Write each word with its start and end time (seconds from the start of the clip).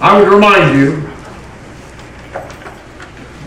I 0.00 0.16
would 0.16 0.28
remind 0.32 0.78
you 0.78 1.00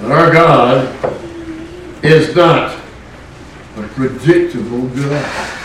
that 0.01 0.12
our 0.12 0.33
God 0.33 2.04
is 2.04 2.35
not 2.35 2.77
a 3.78 3.88
predictable 3.88 4.88
God. 4.90 5.58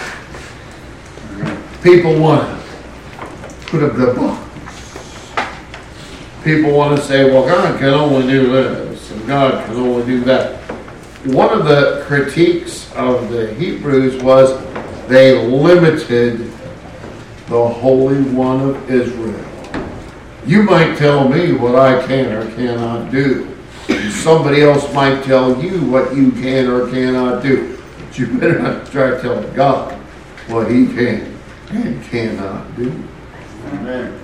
People 1.83 2.21
want 2.21 2.62
to 2.62 3.67
put 3.67 3.83
up 3.83 3.96
their 3.96 4.14
box. 4.14 4.43
People 6.45 6.70
want 6.70 6.96
to 6.96 7.03
say, 7.05 7.32
well, 7.32 7.45
God 7.45 7.80
can 7.80 7.89
only 7.89 8.29
do 8.29 8.46
this, 8.46 9.11
and 9.11 9.27
God 9.27 9.66
can 9.66 9.75
only 9.79 10.07
do 10.07 10.21
that. 10.21 10.61
One 11.27 11.53
of 11.53 11.64
the 11.64 12.05
critiques 12.07 12.93
of 12.95 13.29
the 13.30 13.53
Hebrews 13.55 14.23
was 14.23 14.57
they 15.09 15.37
limited 15.48 16.39
the 17.48 17.68
Holy 17.68 18.23
One 18.23 18.61
of 18.61 18.89
Israel. 18.89 19.55
You 20.46 20.62
might 20.62 20.96
tell 20.96 21.28
me 21.28 21.52
what 21.52 21.74
I 21.74 22.06
can 22.06 22.32
or 22.32 22.48
cannot 22.54 23.10
do. 23.10 23.52
And 23.88 24.12
somebody 24.12 24.62
else 24.62 24.92
might 24.95 25.24
tell 25.24 25.60
you 25.62 25.80
what 25.91 26.14
you 26.14 26.30
can 26.30 26.68
or 26.68 26.88
cannot 26.88 27.42
do. 27.42 27.77
But 27.98 28.18
you 28.18 28.38
better 28.38 28.60
not 28.60 28.87
try 28.87 29.10
to 29.10 29.20
tell 29.20 29.42
God 29.54 29.92
what 30.46 30.70
he 30.70 30.87
can 30.87 31.37
and 31.70 32.02
cannot 32.04 32.77
do. 32.77 32.90
Amen. 33.66 34.23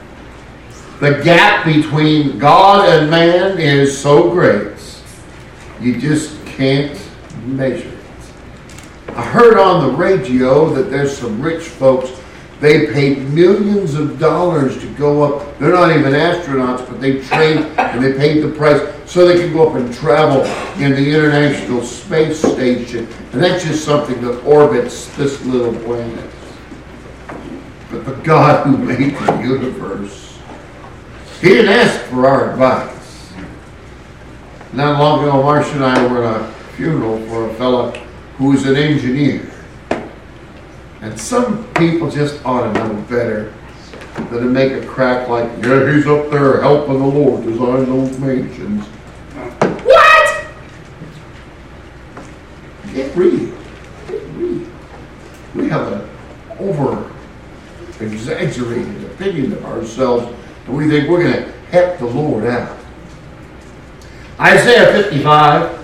The 1.01 1.21
gap 1.25 1.65
between 1.65 2.39
God 2.39 2.89
and 2.89 3.11
man 3.11 3.59
is 3.59 3.99
so 3.99 4.31
great, 4.31 4.79
you 5.81 6.01
just 6.01 6.45
can't 6.47 6.97
measure 7.45 7.89
it. 7.89 9.13
I 9.17 9.23
heard 9.23 9.59
on 9.59 9.89
the 9.89 9.97
radio 9.97 10.73
that 10.75 10.85
there's 10.85 11.17
some 11.19 11.43
rich 11.43 11.65
folks, 11.65 12.22
they 12.63 12.87
paid 12.87 13.29
millions 13.31 13.97
of 13.97 14.21
dollars 14.21 14.81
to 14.81 14.87
go 14.95 15.25
up. 15.25 15.59
They're 15.59 15.73
not 15.73 15.91
even 15.91 16.13
astronauts, 16.13 16.89
but 16.89 17.01
they 17.01 17.21
trained 17.21 17.65
and 17.77 18.03
they 18.03 18.13
paid 18.13 18.41
the 18.41 18.51
price 18.51 18.81
so 19.05 19.27
they 19.27 19.37
can 19.37 19.53
go 19.53 19.69
up 19.69 19.75
and 19.75 19.93
travel 19.93 20.43
in 20.81 20.93
the 20.93 21.13
International 21.13 21.83
Space 21.83 22.41
Station. 22.41 23.09
And 23.33 23.43
that's 23.43 23.65
just 23.65 23.85
something 23.85 24.23
that 24.23 24.45
orbits 24.45 25.09
this 25.17 25.45
little 25.45 25.75
planet. 25.83 26.31
But 27.91 28.05
the 28.05 28.15
God 28.23 28.65
who 28.65 28.79
made 28.79 29.17
the 29.17 29.41
universe, 29.43 30.39
He 31.41 31.49
didn't 31.49 31.73
ask 31.73 32.01
for 32.05 32.29
our 32.29 32.53
advice. 32.53 33.33
Not 34.73 35.01
long 35.01 35.25
ago, 35.25 35.43
Marcia 35.43 35.75
and 35.75 35.85
I 35.85 36.07
were 36.07 36.25
at 36.25 36.41
a 36.41 36.53
funeral 36.77 37.19
for 37.27 37.51
a 37.51 37.55
fellow 37.55 37.91
who 38.39 38.51
was 38.51 38.67
an 38.67 38.77
engineer. 38.77 39.52
And 41.03 41.19
some 41.19 41.67
people 41.75 42.09
just 42.09 42.45
ought 42.47 42.73
to 42.73 42.79
know 42.79 42.95
better 43.03 43.53
than 44.15 44.31
to 44.31 44.41
make 44.43 44.71
a 44.71 44.87
crack 44.87 45.29
like, 45.29 45.51
yeah, 45.65 45.93
he's 45.93 46.07
up 46.07 46.31
there 46.31 46.61
helping 46.61 47.01
the 47.01 47.05
Lord 47.05 47.43
design 47.43 47.87
those 47.87 48.17
mansions. 48.21 48.85
What? 49.85 50.47
Get 52.95 53.17
real. 53.17 53.53
Get 54.07 54.23
real. 54.29 54.69
We 55.57 55.69
have 55.71 55.93
an 55.93 56.09
over 56.61 57.13
exaggerated 57.99 59.05
opinion 59.07 59.55
of 59.55 59.65
ourselves, 59.65 60.33
and 60.67 60.77
we 60.77 60.89
think 60.89 61.09
we're 61.09 61.25
going 61.25 61.45
to 61.45 61.53
help 61.73 61.99
the 61.99 62.07
Lord 62.07 62.45
out. 62.45 62.79
Isaiah 64.39 65.03
55, 65.03 65.79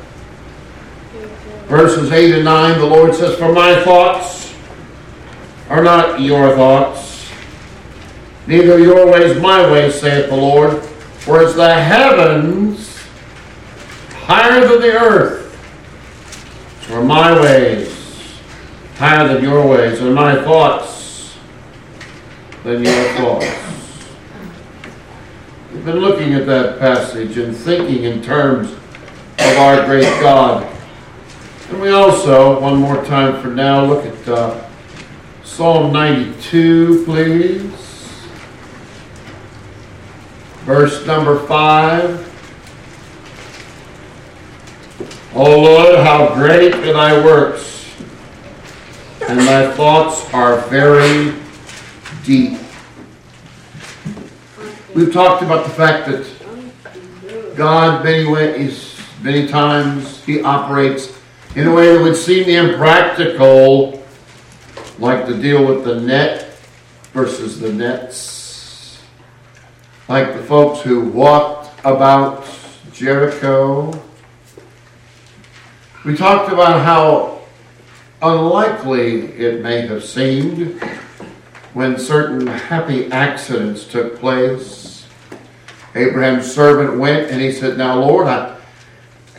verses 1.67 2.13
8 2.13 2.37
and 2.37 2.45
9, 2.45 2.79
the 2.79 2.87
Lord 2.87 3.17
says, 3.17 3.37
For 3.37 3.53
my 3.53 3.83
thoughts 3.83 4.38
are 5.69 5.83
not 5.83 6.21
your 6.21 6.55
thoughts, 6.57 7.31
neither 8.47 8.79
your 8.79 9.11
ways 9.11 9.41
my 9.41 9.71
ways, 9.71 10.01
saith 10.01 10.31
the 10.31 10.37
Lord. 10.37 10.83
For 10.83 11.41
as 11.43 11.55
the 11.55 11.75
heavens 11.75 13.07
higher 14.13 14.67
than 14.67 14.81
the 14.81 14.93
earth, 14.93 15.45
so 16.87 16.95
are 16.95 17.05
my 17.05 17.39
ways 17.39 17.95
higher 18.97 19.29
than 19.29 19.43
your 19.43 19.67
ways, 19.67 20.01
and 20.01 20.15
my 20.15 20.35
thoughts 20.43 21.37
than 22.65 22.83
your 22.83 23.05
thoughts. 23.15 23.47
We've 25.73 25.85
been 25.85 25.99
looking 25.99 26.35
at 26.35 26.47
that 26.47 26.79
passage 26.79 27.37
and 27.37 27.55
thinking 27.55 28.05
in 28.05 28.23
terms 28.23 28.73
of 28.73 29.59
our 29.59 29.85
great 29.85 30.03
God. 30.21 30.67
And 31.69 31.81
we 31.81 31.91
also, 31.91 32.59
one 32.59 32.79
more 32.79 33.05
time 33.05 33.41
for 33.43 33.49
now, 33.49 33.85
look 33.85 34.05
at 34.05 34.29
uh, 34.29 34.68
Psalm 35.59 35.93
92, 35.93 37.03
please. 37.05 37.73
Verse 40.63 41.05
number 41.05 41.41
5. 41.47 42.23
O 45.35 45.61
Lord, 45.61 45.99
how 45.99 46.33
great 46.37 46.77
are 46.77 46.93
thy 46.93 47.25
works, 47.25 47.91
and 49.29 49.41
thy 49.41 49.73
thoughts 49.73 50.33
are 50.33 50.61
very 50.69 51.35
deep. 52.23 52.57
We've 54.95 55.13
talked 55.13 55.43
about 55.43 55.65
the 55.65 55.73
fact 55.73 56.07
that 56.07 56.25
God, 57.57 58.05
many 58.05 58.31
ways, 58.31 58.97
many 59.23 59.49
times, 59.49 60.25
He 60.25 60.41
operates 60.41 61.19
in 61.57 61.67
a 61.67 61.75
way 61.75 61.97
that 61.97 62.01
would 62.01 62.15
seem 62.15 62.49
impractical, 62.49 63.98
like 64.99 65.27
the 65.27 65.35
deal 65.35 65.65
with 65.65 65.85
the 65.85 66.01
net 66.01 66.57
versus 67.13 67.61
the 67.61 67.73
nets, 67.73 69.01
like 70.09 70.35
the 70.35 70.43
folks 70.43 70.81
who 70.81 71.09
walked 71.09 71.71
about 71.85 72.47
Jericho. 72.93 73.93
We 76.05 76.17
talked 76.17 76.53
about 76.53 76.85
how 76.85 77.43
unlikely 78.23 79.33
it 79.33 79.63
may 79.63 79.87
have 79.87 80.03
seemed 80.05 80.81
when 81.75 81.99
certain 81.99 82.47
happy 82.47 83.11
accidents 83.13 83.87
took 83.87 84.19
place. 84.19 85.07
Abraham's 85.95 86.53
servant 86.53 86.99
went 86.99 87.31
and 87.31 87.41
he 87.41 87.53
said, 87.53 87.79
Now, 87.79 88.01
Lord, 88.01 88.27
I, 88.27 88.57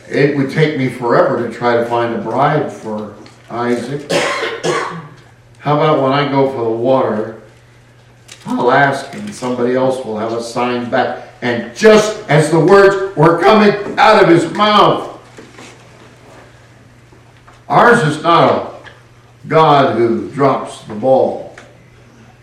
it 0.08 0.36
would 0.36 0.50
take 0.50 0.78
me 0.78 0.88
forever 0.88 1.46
to 1.46 1.52
try 1.52 1.76
to 1.76 1.84
find 1.84 2.14
a 2.14 2.18
bride 2.18 2.72
for 2.72 3.14
Isaac. 3.50 4.10
How 5.60 5.76
about 5.76 6.02
when 6.02 6.12
I 6.12 6.30
go 6.30 6.50
for 6.50 6.64
the 6.64 6.70
water, 6.70 7.42
I'll 8.46 8.72
ask 8.72 9.14
and 9.14 9.34
somebody 9.34 9.74
else 9.74 10.02
will 10.04 10.18
have 10.18 10.32
a 10.32 10.42
sign 10.42 10.90
back. 10.90 11.28
And 11.42 11.76
just 11.76 12.26
as 12.30 12.50
the 12.50 12.58
words 12.58 13.14
were 13.14 13.38
coming 13.40 13.98
out 13.98 14.22
of 14.22 14.30
his 14.30 14.50
mouth, 14.52 15.20
ours 17.68 18.02
is 18.04 18.22
not 18.22 18.52
a 18.52 19.48
God 19.48 19.96
who 19.96 20.30
drops 20.30 20.82
the 20.84 20.94
ball. 20.94 21.54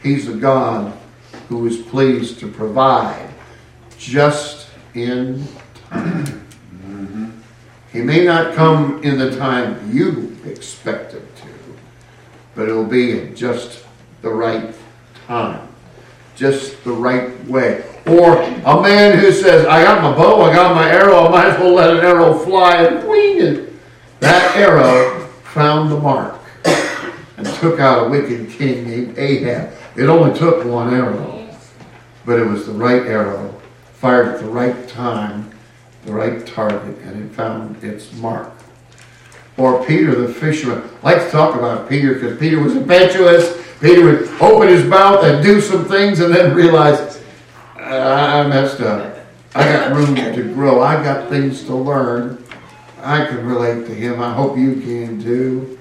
He's 0.04 0.28
a 0.28 0.36
God 0.36 0.96
who 1.50 1.66
is 1.66 1.78
pleased 1.78 2.40
to 2.42 2.48
provide 2.48 3.30
just 3.98 4.70
in 4.94 5.44
time. 5.90 6.48
Mm-hmm. 6.72 7.30
He 7.92 8.02
may 8.02 8.26
not 8.26 8.54
come 8.54 9.02
in 9.02 9.18
the 9.18 9.36
time 9.36 9.92
you 9.92 10.38
expect 10.46 11.16
but 12.58 12.68
it'll 12.68 12.84
be 12.84 13.22
at 13.22 13.36
just 13.36 13.86
the 14.24 14.30
right 14.30 14.74
time, 15.28 15.70
just 16.36 16.84
the 16.84 16.92
right 16.92 17.46
way. 17.46 17.86
Or 18.08 18.42
a 18.42 18.82
man 18.82 19.20
who 19.20 19.32
says, 19.32 19.68
I 19.68 19.84
got 19.84 20.02
my 20.02 20.12
bow, 20.18 20.42
I 20.42 20.56
got 20.56 20.76
my 20.76 20.90
arrow, 20.90 21.28
I 21.28 21.30
might 21.30 21.46
as 21.52 21.60
well 21.60 21.76
let 21.76 21.96
an 21.96 22.04
arrow 22.04 22.34
fly 22.34 22.82
and 22.82 23.08
wing 23.08 23.42
it. 23.42 23.74
That 24.22 24.56
arrow 24.58 25.28
found 25.44 25.92
the 25.92 26.00
mark 26.00 26.40
and 27.38 27.46
took 27.46 27.80
out 27.80 28.08
a 28.08 28.10
wicked 28.10 28.50
king 28.50 28.90
named 28.90 29.20
Ahab. 29.20 29.72
It 29.96 30.10
only 30.10 30.38
took 30.38 30.66
one 30.66 30.92
arrow, 30.92 31.48
but 32.26 32.40
it 32.40 32.48
was 32.48 32.66
the 32.66 32.72
right 32.72 33.04
arrow, 33.04 33.54
fired 33.94 34.30
at 34.30 34.40
the 34.40 34.50
right 34.50 34.88
time, 34.88 35.52
the 36.06 36.12
right 36.12 36.44
target, 36.48 36.98
and 37.04 37.24
it 37.24 37.36
found 37.36 37.84
its 37.84 38.12
mark. 38.14 38.57
Or 39.58 39.84
Peter 39.86 40.14
the 40.14 40.32
fisherman. 40.32 40.88
I 41.02 41.14
like 41.14 41.26
to 41.26 41.32
talk 41.32 41.56
about 41.56 41.90
Peter 41.90 42.14
because 42.14 42.38
Peter 42.38 42.62
was 42.62 42.76
impetuous. 42.76 43.66
Peter 43.82 44.04
would 44.04 44.30
open 44.42 44.68
his 44.68 44.86
mouth 44.86 45.24
and 45.24 45.44
do 45.44 45.62
some 45.62 45.86
things 45.86 46.20
and 46.20 46.34
then 46.34 46.56
realize, 46.56 47.22
I 47.76 48.46
messed 48.48 48.82
up. 48.82 49.18
I 49.56 49.64
got 49.64 49.96
room 49.96 50.16
to 50.16 50.54
grow. 50.54 50.82
I 50.82 51.04
got 51.04 51.30
things 51.30 51.64
to 51.64 51.74
learn. 51.74 52.44
I 53.02 53.26
can 53.26 53.46
relate 53.46 53.88
to 53.88 53.94
him. 53.94 54.22
I 54.22 54.34
hope 54.34 54.58
you 54.58 54.76
can 54.76 55.22
too. 55.22 55.80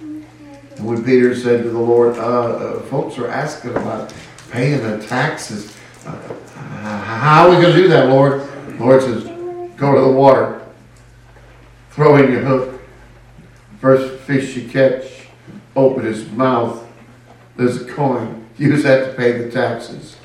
And 0.00 0.86
when 0.86 1.04
Peter 1.04 1.34
said 1.34 1.62
to 1.62 1.70
the 1.70 1.78
Lord, 1.78 2.16
uh, 2.18 2.20
uh, 2.20 2.80
folks 2.82 3.18
are 3.18 3.28
asking 3.28 3.72
about 3.72 4.12
paying 4.50 4.82
the 4.82 4.98
taxes. 5.06 5.76
Uh, 6.06 6.18
how 7.02 7.46
are 7.46 7.50
we 7.50 7.62
going 7.62 7.74
to 7.74 7.82
do 7.82 7.88
that, 7.88 8.08
Lord? 8.08 8.40
The 8.66 8.84
Lord 8.84 9.02
says, 9.02 9.24
go 9.76 9.94
to 9.94 10.00
the 10.00 10.12
water. 10.12 10.60
Throw 11.90 12.16
in 12.16 12.32
your 12.32 12.40
hook. 12.40 12.69
First 13.80 14.20
fish 14.20 14.56
you 14.56 14.68
catch, 14.68 15.04
open 15.74 16.04
his 16.04 16.30
mouth. 16.30 16.86
There's 17.56 17.80
a 17.80 17.84
coin. 17.86 18.46
Use 18.58 18.82
that 18.82 19.06
to 19.06 19.12
pay 19.14 19.32
the 19.32 19.50
taxes. 19.50 20.16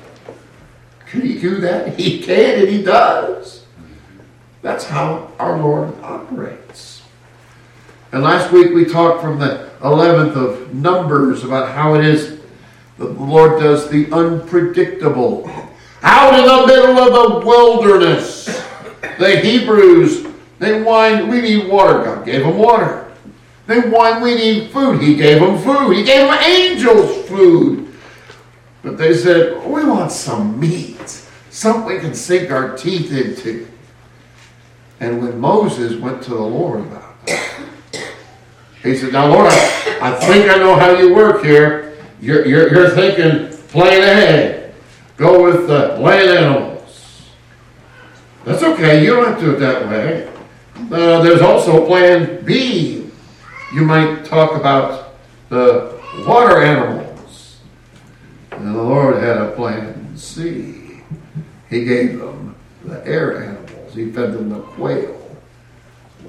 Can 1.06 1.22
he 1.22 1.38
do 1.40 1.60
that? 1.60 1.98
He 1.98 2.22
can 2.22 2.60
and 2.60 2.68
he 2.68 2.82
does. 2.82 3.64
That's 4.60 4.84
how 4.84 5.32
our 5.38 5.58
Lord 5.58 5.94
operates. 6.02 7.02
And 8.12 8.22
last 8.22 8.52
week 8.52 8.74
we 8.74 8.84
talked 8.84 9.22
from 9.22 9.38
the 9.38 9.70
11th 9.80 10.36
of 10.36 10.74
Numbers 10.74 11.44
about 11.44 11.72
how 11.72 11.94
it 11.94 12.04
is 12.04 12.40
that 12.98 13.06
the 13.06 13.22
Lord 13.24 13.60
does 13.60 13.88
the 13.88 14.10
unpredictable. 14.12 15.50
Out 16.02 16.38
in 16.38 16.46
the 16.46 16.66
middle 16.66 16.98
of 16.98 17.12
the 17.12 17.46
wilderness, 17.46 18.64
the 19.18 19.40
Hebrews, 19.40 20.26
they 20.58 20.82
whined, 20.82 21.30
we 21.30 21.40
need 21.40 21.68
water. 21.68 22.04
God 22.04 22.26
gave 22.26 22.42
them 22.42 22.58
water. 22.58 23.05
They 23.66 23.80
whined, 23.80 24.22
we 24.22 24.34
need 24.34 24.70
food. 24.70 25.02
He 25.02 25.16
gave 25.16 25.40
them 25.40 25.58
food. 25.58 25.96
He 25.96 26.04
gave 26.04 26.28
them 26.28 26.38
angels 26.42 27.26
food. 27.28 27.92
But 28.82 28.96
they 28.96 29.14
said, 29.14 29.64
we 29.66 29.84
want 29.84 30.12
some 30.12 30.58
meat, 30.60 31.24
something 31.50 31.86
we 31.86 31.98
can 31.98 32.14
sink 32.14 32.50
our 32.50 32.76
teeth 32.76 33.10
into. 33.12 33.66
And 35.00 35.20
when 35.20 35.38
Moses 35.40 36.00
went 36.00 36.22
to 36.22 36.30
the 36.30 36.40
Lord 36.40 36.80
about 36.80 37.16
it, 37.26 38.12
he 38.82 38.96
said, 38.96 39.12
Now, 39.12 39.26
Lord, 39.26 39.48
I, 39.50 39.98
I 40.00 40.12
think 40.14 40.48
I 40.48 40.56
know 40.58 40.76
how 40.76 40.90
you 40.90 41.12
work 41.12 41.42
here. 41.42 41.96
You're, 42.20 42.46
you're, 42.46 42.72
you're 42.72 42.90
thinking 42.90 43.56
plan 43.68 44.00
ahead. 44.00 44.74
Go 45.16 45.42
with 45.42 45.66
the 45.66 45.98
land 45.98 46.30
animals. 46.30 47.28
That's 48.44 48.62
okay. 48.62 49.02
You 49.02 49.16
don't 49.16 49.26
have 49.26 49.40
to 49.40 49.44
do 49.44 49.56
it 49.56 49.58
that 49.58 49.88
way. 49.88 50.28
Uh, 50.76 51.20
there's 51.22 51.40
also 51.40 51.84
plan 51.86 52.44
B. 52.44 53.05
You 53.72 53.82
might 53.82 54.24
talk 54.24 54.54
about 54.54 55.14
the 55.48 56.00
water 56.26 56.62
animals. 56.62 57.58
And 58.52 58.74
the 58.74 58.82
Lord 58.82 59.22
had 59.22 59.36
a 59.38 59.52
plan 59.52 60.16
C. 60.16 61.02
He 61.68 61.84
gave 61.84 62.18
them 62.18 62.54
the 62.84 63.06
air 63.06 63.42
animals. 63.42 63.94
He 63.94 64.10
fed 64.10 64.32
them 64.32 64.50
the 64.50 64.60
quail, 64.60 65.36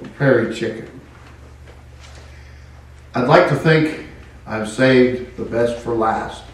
the 0.00 0.08
prairie 0.10 0.54
chicken. 0.54 0.88
I'd 3.14 3.28
like 3.28 3.48
to 3.48 3.56
think 3.56 4.06
I've 4.46 4.68
saved 4.68 5.36
the 5.36 5.44
best 5.44 5.78
for 5.78 5.94
last 5.94 6.44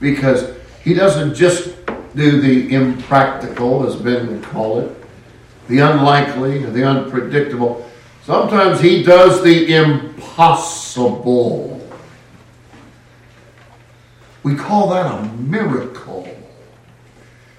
because 0.00 0.56
he 0.82 0.94
doesn't 0.94 1.34
just 1.34 1.74
do 2.14 2.40
the 2.40 2.74
impractical, 2.74 3.86
as 3.86 3.96
Ben 3.96 4.26
would 4.28 4.42
call 4.42 4.80
it, 4.80 4.96
the 5.68 5.78
unlikely, 5.78 6.64
the 6.66 6.84
unpredictable. 6.84 7.88
Sometimes 8.24 8.80
he 8.80 9.02
does 9.02 9.42
the 9.42 9.74
impossible. 9.74 11.70
We 14.42 14.54
call 14.54 14.88
that 14.90 15.06
a 15.06 15.24
miracle. 15.34 16.26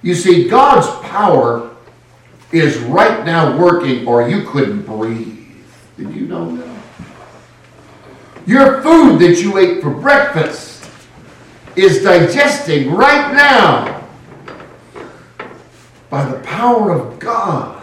You 0.02 0.16
see, 0.16 0.50
God's 0.50 0.88
power 1.08 1.70
is 2.52 2.78
right 2.80 3.24
now 3.26 3.58
working, 3.58 4.08
or 4.08 4.28
you 4.28 4.48
couldn't 4.48 4.84
breathe. 4.84 5.38
Did 5.98 6.16
you 6.16 6.28
know 6.28 6.56
that? 6.58 6.68
Your 8.48 8.82
food 8.82 9.20
that 9.20 9.42
you 9.42 9.58
ate 9.58 9.82
for 9.84 9.92
breakfast 9.92 10.90
is 11.76 12.04
digesting 12.04 12.92
right 12.92 13.34
now 13.34 14.04
by 16.10 16.26
the 16.26 16.40
power 16.40 16.92
of 16.92 17.20
God. 17.20 17.75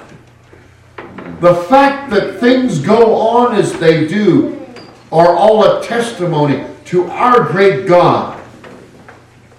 The 1.42 1.56
fact 1.64 2.10
that 2.10 2.38
things 2.38 2.78
go 2.78 3.16
on 3.16 3.56
as 3.56 3.72
they 3.80 4.06
do 4.06 4.64
are 5.10 5.34
all 5.36 5.64
a 5.64 5.84
testimony 5.84 6.64
to 6.84 7.06
our 7.06 7.42
great 7.50 7.88
God. 7.88 8.40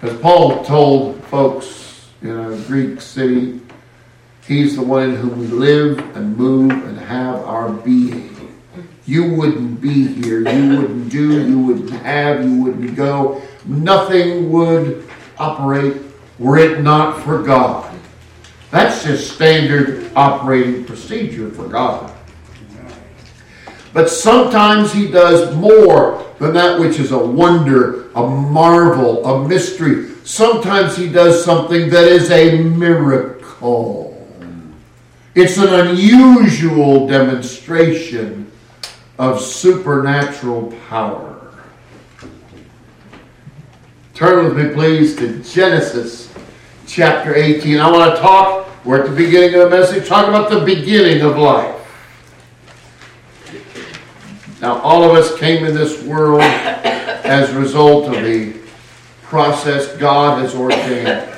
As 0.00 0.18
Paul 0.20 0.64
told 0.64 1.22
folks 1.24 2.08
in 2.22 2.30
a 2.30 2.56
Greek 2.62 3.02
city, 3.02 3.60
he's 4.46 4.76
the 4.76 4.82
one 4.82 5.10
in 5.10 5.16
whom 5.16 5.38
we 5.38 5.46
live 5.48 5.98
and 6.16 6.34
move 6.38 6.70
and 6.70 6.96
have 7.00 7.42
our 7.42 7.68
being. 7.70 8.56
You 9.04 9.34
wouldn't 9.34 9.82
be 9.82 10.06
here. 10.06 10.38
You 10.38 10.80
wouldn't 10.80 11.10
do. 11.10 11.46
You 11.46 11.58
wouldn't 11.58 11.90
have. 11.90 12.42
You 12.42 12.62
wouldn't 12.62 12.96
go. 12.96 13.42
Nothing 13.66 14.50
would 14.50 15.06
operate 15.36 16.00
were 16.38 16.56
it 16.56 16.80
not 16.80 17.22
for 17.22 17.42
God. 17.42 17.94
That's 18.70 19.04
just 19.04 19.34
standard 19.34 20.03
operating 20.16 20.84
procedure 20.84 21.50
for 21.50 21.68
God. 21.68 22.12
But 23.92 24.10
sometimes 24.10 24.92
He 24.92 25.10
does 25.10 25.54
more 25.56 26.24
than 26.38 26.52
that 26.54 26.80
which 26.80 26.98
is 26.98 27.12
a 27.12 27.18
wonder, 27.18 28.10
a 28.12 28.26
marvel, 28.26 29.24
a 29.24 29.48
mystery. 29.48 30.10
Sometimes 30.24 30.96
He 30.96 31.08
does 31.08 31.44
something 31.44 31.90
that 31.90 32.04
is 32.04 32.30
a 32.30 32.62
miracle. 32.62 34.10
It's 35.34 35.58
an 35.58 35.72
unusual 35.72 37.06
demonstration 37.06 38.50
of 39.18 39.40
supernatural 39.40 40.72
power. 40.88 41.34
Turn 44.14 44.44
with 44.44 44.56
me, 44.56 44.72
please, 44.72 45.16
to 45.16 45.42
Genesis 45.42 46.32
chapter 46.86 47.34
18. 47.34 47.80
I 47.80 47.90
want 47.90 48.14
to 48.14 48.20
talk, 48.20 48.63
we're 48.84 49.00
at 49.00 49.08
the 49.08 49.16
beginning 49.16 49.54
of 49.54 49.70
the 49.70 49.70
message, 49.70 50.06
talk 50.06 50.28
about 50.28 50.50
the 50.50 50.60
beginning 50.60 51.22
of 51.22 51.38
life. 51.38 51.80
Now, 54.60 54.78
all 54.80 55.04
of 55.04 55.16
us 55.16 55.38
came 55.38 55.64
in 55.64 55.74
this 55.74 56.02
world 56.02 56.42
as 56.42 57.50
a 57.50 57.58
result 57.58 58.14
of 58.14 58.22
the 58.22 58.54
process 59.22 59.96
God 59.96 60.42
has 60.42 60.54
ordained. 60.54 61.28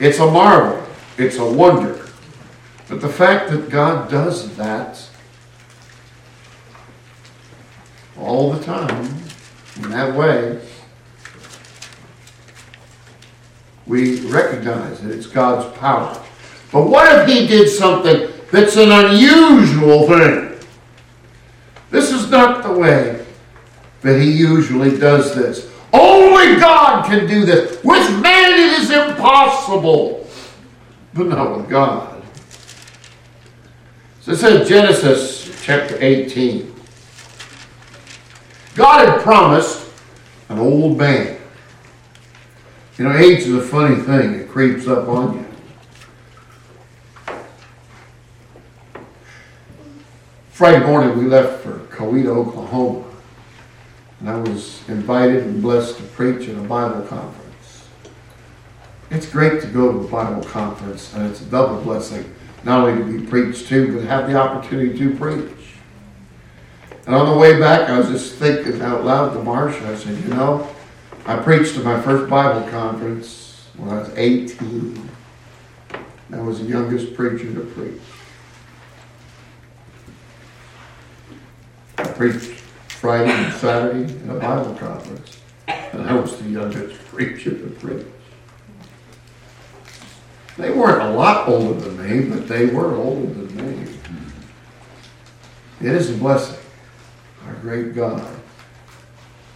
It's 0.00 0.18
a 0.18 0.30
marvel, 0.30 0.86
it's 1.18 1.36
a 1.36 1.44
wonder. 1.44 2.06
But 2.88 3.00
the 3.00 3.08
fact 3.08 3.50
that 3.50 3.68
God 3.68 4.10
does 4.10 4.56
that 4.56 5.08
all 8.18 8.52
the 8.52 8.64
time 8.64 9.06
in 9.76 9.90
that 9.90 10.14
way, 10.14 10.60
we 13.86 14.20
recognize 14.28 15.00
that 15.00 15.10
it's 15.10 15.26
God's 15.26 15.76
power. 15.78 16.22
But 16.72 16.88
what 16.88 17.20
if 17.20 17.28
He 17.28 17.46
did 17.46 17.68
something 17.68 18.30
that's 18.50 18.76
an 18.76 18.92
unusual 18.92 20.06
thing? 20.06 20.58
This 21.90 22.10
is 22.10 22.30
not 22.30 22.62
the 22.62 22.72
way 22.72 23.24
that 24.02 24.20
He 24.20 24.30
usually 24.30 24.96
does 24.96 25.34
this. 25.34 25.70
Only 25.92 26.58
God 26.58 27.04
can 27.04 27.26
do 27.26 27.44
this. 27.44 27.82
With 27.84 28.20
man, 28.22 28.52
it 28.52 28.80
is 28.80 28.90
impossible, 28.90 30.26
but 31.12 31.26
not 31.26 31.56
with 31.56 31.68
God. 31.68 32.22
So 34.22 34.32
it 34.32 34.36
says 34.36 34.68
Genesis 34.68 35.62
chapter 35.62 35.98
18. 36.00 36.72
God 38.74 39.08
had 39.08 39.20
promised 39.20 39.86
an 40.48 40.58
old 40.58 40.96
man. 40.96 41.38
You 43.02 43.08
know, 43.08 43.16
age 43.16 43.40
is 43.40 43.54
a 43.54 43.60
funny 43.60 43.96
thing, 43.96 44.34
it 44.34 44.48
creeps 44.48 44.86
up 44.86 45.08
on 45.08 45.34
you. 45.34 45.46
Friday 50.52 50.86
morning, 50.86 51.18
we 51.18 51.24
left 51.24 51.64
for 51.64 51.80
Coweta, 51.90 52.28
Oklahoma. 52.28 53.04
And 54.20 54.28
I 54.28 54.38
was 54.38 54.88
invited 54.88 55.42
and 55.42 55.60
blessed 55.60 55.96
to 55.96 56.04
preach 56.04 56.48
at 56.48 56.54
a 56.54 56.60
Bible 56.60 57.02
conference. 57.08 57.88
It's 59.10 59.28
great 59.28 59.60
to 59.62 59.66
go 59.66 59.90
to 59.90 59.98
a 59.98 60.08
Bible 60.08 60.44
conference, 60.44 61.12
and 61.12 61.28
it's 61.28 61.40
a 61.40 61.46
double 61.46 61.82
blessing, 61.82 62.32
not 62.62 62.88
only 62.88 63.02
to 63.02 63.18
be 63.18 63.26
preached 63.26 63.66
to, 63.66 63.98
but 63.98 64.04
have 64.04 64.30
the 64.30 64.36
opportunity 64.36 64.96
to 64.96 65.16
preach. 65.16 65.74
And 67.06 67.16
on 67.16 67.28
the 67.28 67.36
way 67.36 67.58
back, 67.58 67.90
I 67.90 67.98
was 67.98 68.10
just 68.10 68.36
thinking 68.36 68.80
out 68.80 69.04
loud 69.04 69.32
to 69.32 69.42
Marcia. 69.42 69.88
I 69.88 69.96
said, 69.96 70.22
you 70.22 70.30
know, 70.30 70.72
I 71.24 71.36
preached 71.36 71.76
at 71.76 71.84
my 71.84 72.00
first 72.00 72.28
Bible 72.28 72.68
conference 72.70 73.68
when 73.76 73.90
I 73.90 74.00
was 74.00 74.10
18. 74.16 75.08
I 76.32 76.40
was 76.40 76.58
the 76.60 76.66
youngest 76.66 77.14
preacher 77.14 77.52
to 77.54 77.60
preach. 77.60 78.00
I 81.98 82.04
preached 82.04 82.50
Friday 82.88 83.30
and 83.30 83.54
Saturday 83.54 84.12
in 84.12 84.30
a 84.30 84.34
Bible 84.34 84.74
conference, 84.74 85.40
and 85.68 86.02
I 86.02 86.14
was 86.14 86.36
the 86.38 86.48
youngest 86.48 86.98
preacher 87.06 87.50
to 87.50 87.70
preach. 87.78 88.06
They 90.58 90.70
weren't 90.70 91.02
a 91.02 91.16
lot 91.16 91.48
older 91.48 91.74
than 91.74 92.02
me, 92.02 92.28
but 92.28 92.48
they 92.48 92.66
were 92.66 92.96
older 92.96 93.32
than 93.32 93.56
me. 93.56 93.94
It 95.80 95.94
is 95.94 96.10
a 96.10 96.14
blessing 96.14 96.58
our 97.46 97.54
great 97.54 97.94
God. 97.94 98.41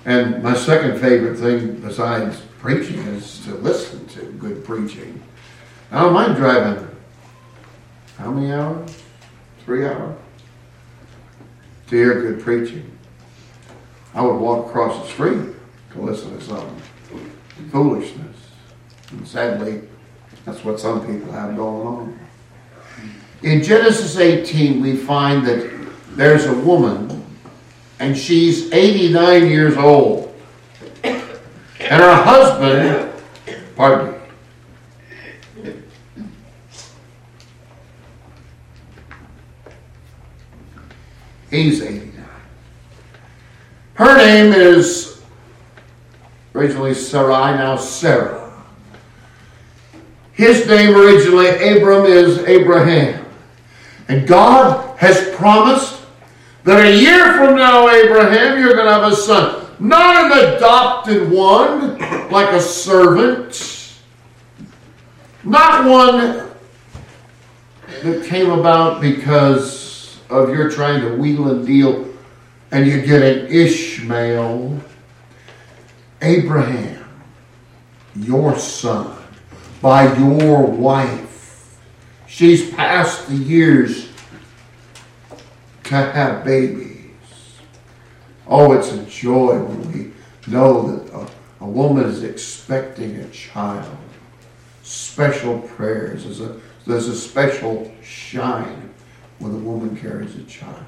And 0.07 0.41
my 0.41 0.55
second 0.55 1.01
favorite 1.01 1.37
thing 1.37 1.81
besides 1.81 2.41
preaching 2.61 3.01
is 3.01 3.45
to 3.45 3.55
listen 3.57 4.07
to 4.09 4.21
good 4.39 4.65
preaching. 4.65 5.21
I 5.91 6.03
don't 6.03 6.13
mind 6.13 6.37
driving 6.37 6.87
how 8.17 8.31
many 8.31 8.53
hours? 8.53 8.91
Three 9.65 9.85
hours? 9.85 10.17
To 11.89 11.97
hear 11.97 12.21
good 12.21 12.41
preaching. 12.41 12.91
I 14.15 14.23
would 14.23 14.37
walk 14.39 14.69
across 14.69 15.05
the 15.05 15.13
street 15.13 15.55
to 15.93 16.01
listen 16.01 16.39
to 16.39 16.43
some 16.43 16.77
foolishness. 17.71 18.37
And 19.11 19.27
sadly, 19.27 19.83
That's 20.45 20.65
what 20.65 20.79
some 20.79 21.05
people 21.05 21.33
have 21.33 21.57
going 21.57 21.87
on. 21.87 22.19
In 23.43 23.61
Genesis 23.63 24.17
18, 24.17 24.81
we 24.81 24.97
find 24.97 25.45
that 25.45 25.69
there's 26.11 26.47
a 26.47 26.55
woman, 26.55 27.06
and 27.99 28.17
she's 28.17 28.73
89 28.73 29.47
years 29.47 29.77
old. 29.77 30.35
And 31.03 32.03
her 32.03 32.15
husband, 32.15 33.13
pardon 33.77 34.13
me, 34.13 34.17
He's 41.51 41.81
89. 41.81 42.25
Her 43.95 44.17
name 44.19 44.53
is 44.53 45.23
originally 46.55 46.93
Sarai, 46.93 47.57
now 47.57 47.77
Sarah. 47.77 48.53
His 50.33 50.67
name 50.67 50.95
originally, 50.95 51.49
Abram, 51.49 52.05
is 52.05 52.39
Abraham. 52.41 53.25
And 54.09 54.27
God 54.27 54.99
has 54.99 55.35
promised 55.35 55.96
that 56.67 56.85
a 56.85 57.01
year 57.01 57.35
from 57.35 57.55
now, 57.55 57.89
Abraham, 57.89 58.59
you're 58.59 58.75
going 58.75 58.87
to 58.87 58.93
have 58.93 59.13
a 59.13 59.15
son. 59.15 59.67
Not 59.79 60.33
an 60.33 60.57
adopted 60.57 61.31
one, 61.31 61.97
like 62.31 62.53
a 62.53 62.61
servant. 62.61 63.95
Not 65.45 65.89
one 65.89 66.51
that 68.03 68.27
came 68.27 68.51
about 68.51 69.01
because 69.01 70.19
of 70.29 70.51
your 70.51 70.69
trying 70.69 71.03
to 71.03 71.15
wheel 71.15 71.51
and 71.51 71.65
deal 71.65 72.13
and 72.73 72.85
you 72.85 73.01
get 73.01 73.23
an 73.23 73.47
Ishmael. 73.47 74.81
Abraham, 76.21 77.23
your 78.17 78.59
son, 78.59 79.17
by 79.81 80.13
your 80.17 80.67
wife. 80.67 81.79
She's 82.27 82.71
past 82.71 83.29
the 83.29 83.37
years 83.37 84.06
to 85.87 85.95
have 85.95 86.45
babies. 86.45 87.11
Oh, 88.47 88.73
it's 88.73 88.93
a 88.93 89.05
joy 89.05 89.59
when 89.59 89.93
we 89.93 90.13
know 90.47 90.93
that 90.93 91.13
a, 91.13 91.29
a 91.65 91.69
woman 91.69 92.05
is 92.05 92.23
expecting 92.23 93.17
a 93.17 93.29
child. 93.31 93.97
Special 94.83 95.59
prayers. 95.61 96.25
There's 96.25 96.41
a, 96.41 96.61
there's 96.87 97.09
a 97.09 97.17
special 97.17 97.93
shine 98.03 98.91
when 99.39 99.53
a 99.53 99.59
woman 99.59 99.97
carries 99.97 100.37
a 100.37 100.45
child. 100.45 100.85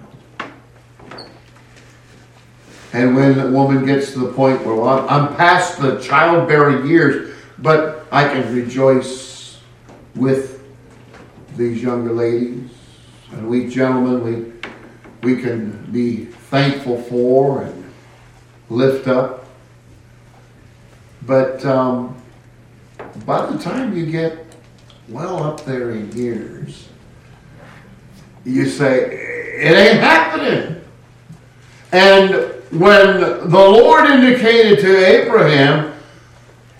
And 2.93 3.15
when 3.15 3.39
a 3.39 3.51
woman 3.51 3.85
gets 3.85 4.13
to 4.13 4.21
the 4.21 4.33
point 4.33 4.65
where 4.65 4.75
well, 4.75 5.07
I'm 5.09 5.37
past 5.37 5.81
the 5.81 6.01
childbearing 6.01 6.87
years, 6.87 7.35
but 7.59 8.07
I 8.11 8.29
can 8.29 8.55
rejoice 8.55 9.59
with 10.15 10.65
these 11.57 11.83
younger 11.83 12.13
ladies. 12.13 12.71
And 13.33 13.49
we 13.49 13.69
gentlemen, 13.69 14.25
we, 14.25 14.58
we 15.23 15.41
can 15.41 15.91
be 15.93 16.25
thankful 16.25 17.01
for 17.03 17.63
and 17.63 17.93
lift 18.71 19.09
up. 19.09 19.47
But 21.23 21.65
um, 21.65 22.17
by 23.27 23.47
the 23.47 23.59
time 23.59 23.97
you 23.97 24.07
get 24.07 24.47
well 25.09 25.43
up 25.43 25.65
there 25.65 25.91
in 25.91 26.11
years, 26.13 26.89
you 28.45 28.67
say, 28.67 29.57
it 29.59 29.77
ain't 29.77 30.01
happening. 30.01 30.81
And 31.93 32.33
when 32.71 33.21
the 33.21 33.49
Lord 33.49 34.09
indicated 34.09 34.79
to 34.81 35.07
Abraham, 35.07 35.95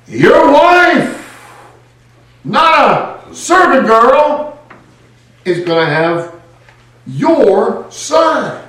Your 0.07 0.51
wife, 0.53 1.15
not 2.45 3.29
a 3.29 3.35
servant 3.35 3.87
girl, 3.87 4.59
is 5.45 5.65
going 5.65 5.87
to 5.87 5.93
have 5.93 6.38
your 7.09 7.91
son. 7.91 8.67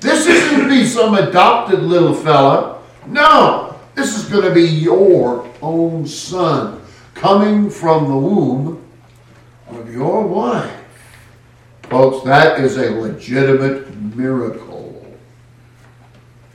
This 0.00 0.26
isn't 0.26 0.60
to 0.60 0.68
be 0.68 0.86
some 0.86 1.14
adopted 1.14 1.80
little 1.80 2.14
fella. 2.14 2.82
No, 3.06 3.78
this 3.94 4.16
is 4.16 4.28
going 4.28 4.44
to 4.44 4.54
be 4.54 4.68
your 4.68 5.50
own 5.62 6.06
son 6.06 6.82
coming 7.14 7.70
from 7.70 8.08
the 8.08 8.16
womb 8.16 8.84
of 9.68 9.92
your 9.92 10.26
wife. 10.26 10.72
Folks, 11.84 12.24
that 12.26 12.60
is 12.60 12.76
a 12.76 12.90
legitimate 12.90 13.96
miracle. 14.14 15.16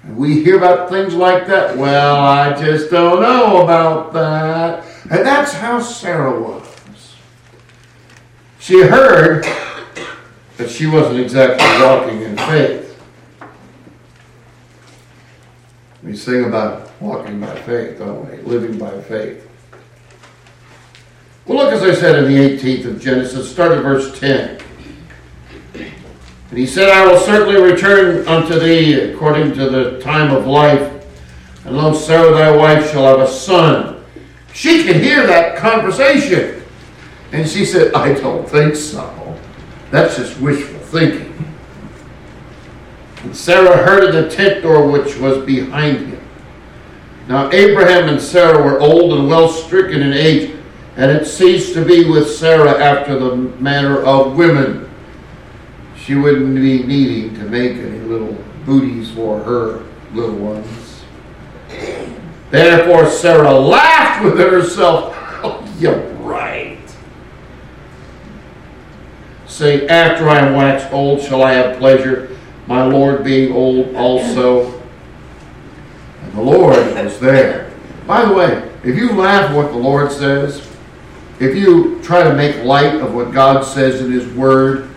And 0.03 0.17
we 0.17 0.43
hear 0.43 0.58
about 0.58 0.89
things 0.89 1.13
like 1.13 1.48
that. 1.48 1.77
Well, 1.77 2.24
I 2.24 2.53
just 2.60 2.91
don't 2.91 3.22
know 3.22 3.63
about 3.63 4.13
that. 4.13 4.86
And 5.10 5.25
that's 5.25 5.53
how 5.53 5.79
Sarah 5.79 6.39
was. 6.39 7.15
She 8.60 8.81
heard 8.81 9.46
that 10.61 10.69
she 10.69 10.85
wasn't 10.85 11.19
exactly 11.19 11.65
walking 11.83 12.21
in 12.21 12.37
faith. 12.37 13.01
We 16.03 16.15
sing 16.15 16.45
about 16.45 16.91
walking 17.01 17.39
by 17.39 17.59
faith, 17.61 17.97
don't 17.97 18.29
we? 18.29 18.37
Living 18.43 18.77
by 18.77 19.01
faith. 19.01 19.47
Well, 21.47 21.57
look, 21.57 21.73
as 21.73 21.81
I 21.81 21.99
said 21.99 22.23
in 22.23 22.31
the 22.31 22.37
18th 22.37 22.85
of 22.85 23.01
Genesis, 23.01 23.51
start 23.51 23.71
at 23.71 23.81
verse 23.81 24.19
10. 24.19 24.61
And 25.73 26.57
he 26.59 26.67
said, 26.67 26.89
I 26.89 27.11
will 27.11 27.19
certainly 27.19 27.59
return 27.59 28.27
unto 28.27 28.59
thee 28.59 28.99
according 29.11 29.53
to 29.55 29.67
the 29.67 29.99
time 29.99 30.31
of 30.35 30.45
life, 30.45 31.07
and 31.65 31.75
lo, 31.75 31.93
Sarah 31.95 32.35
thy 32.35 32.55
wife 32.55 32.91
shall 32.91 33.05
have 33.05 33.27
a 33.27 33.31
son. 33.31 34.03
She 34.53 34.83
could 34.83 34.97
hear 34.97 35.25
that 35.25 35.57
conversation. 35.57 36.61
And 37.31 37.49
she 37.49 37.65
said, 37.65 37.93
I 37.93 38.13
don't 38.13 38.47
think 38.47 38.75
so. 38.75 39.20
That's 39.91 40.17
just 40.17 40.39
wishful 40.39 40.79
thinking. 40.79 41.33
And 43.24 43.36
Sarah 43.36 43.77
heard 43.77 44.03
of 44.03 44.13
the 44.15 44.29
tent 44.36 44.63
door 44.63 44.89
which 44.89 45.17
was 45.17 45.45
behind 45.45 46.07
him. 46.07 46.27
Now 47.27 47.51
Abraham 47.51 48.10
and 48.10 48.21
Sarah 48.21 48.63
were 48.63 48.79
old 48.79 49.13
and 49.13 49.27
well 49.27 49.48
stricken 49.48 50.01
in 50.01 50.13
age, 50.13 50.55
and 50.95 51.12
it 51.12 51.25
ceased 51.25 51.74
to 51.75 51.86
be 51.86 52.10
with 52.10 52.29
Sarah 52.29 52.81
after 52.81 53.19
the 53.19 53.36
manner 53.36 54.01
of 54.01 54.36
women 54.36 54.91
she 56.12 56.15
wouldn't 56.15 56.55
be 56.55 56.83
needing 56.83 57.36
to 57.36 57.43
make 57.45 57.74
any 57.74 58.00
little 58.00 58.33
booties 58.65 59.12
for 59.12 59.39
her 59.43 59.83
little 60.13 60.36
ones. 60.36 61.03
Therefore, 62.50 63.07
Sarah 63.10 63.53
laughed 63.53 64.25
within 64.25 64.51
herself. 64.51 65.17
Oh, 65.43 65.67
you're 65.79 66.00
right. 66.17 66.70
Say, 69.51 69.86
after 69.88 70.29
I 70.29 70.39
am 70.39 70.53
waxed 70.53 70.93
old, 70.93 71.22
shall 71.22 71.43
I 71.43 71.51
have 71.51 71.77
pleasure, 71.77 72.38
my 72.67 72.86
Lord 72.86 73.22
being 73.22 73.51
old 73.51 73.93
also. 73.96 74.81
And 76.24 76.34
the 76.34 76.41
Lord 76.41 76.77
was 76.96 77.20
there. 77.20 77.70
By 78.08 78.24
the 78.24 78.34
way, 78.34 78.72
if 78.86 78.96
you 78.96 79.12
laugh 79.12 79.50
at 79.50 79.55
what 79.55 79.74
the 79.74 79.77
Lord 79.77 80.10
says, 80.10 80.65
if 81.41 81.53
you 81.53 82.01
try 82.01 82.24
to 82.24 82.34
make 82.34 82.63
light 82.63 83.01
of 83.01 83.13
what 83.13 83.34
God 83.34 83.65
says 83.65 84.00
in 84.00 84.10
His 84.10 84.25
Word, 84.36 84.89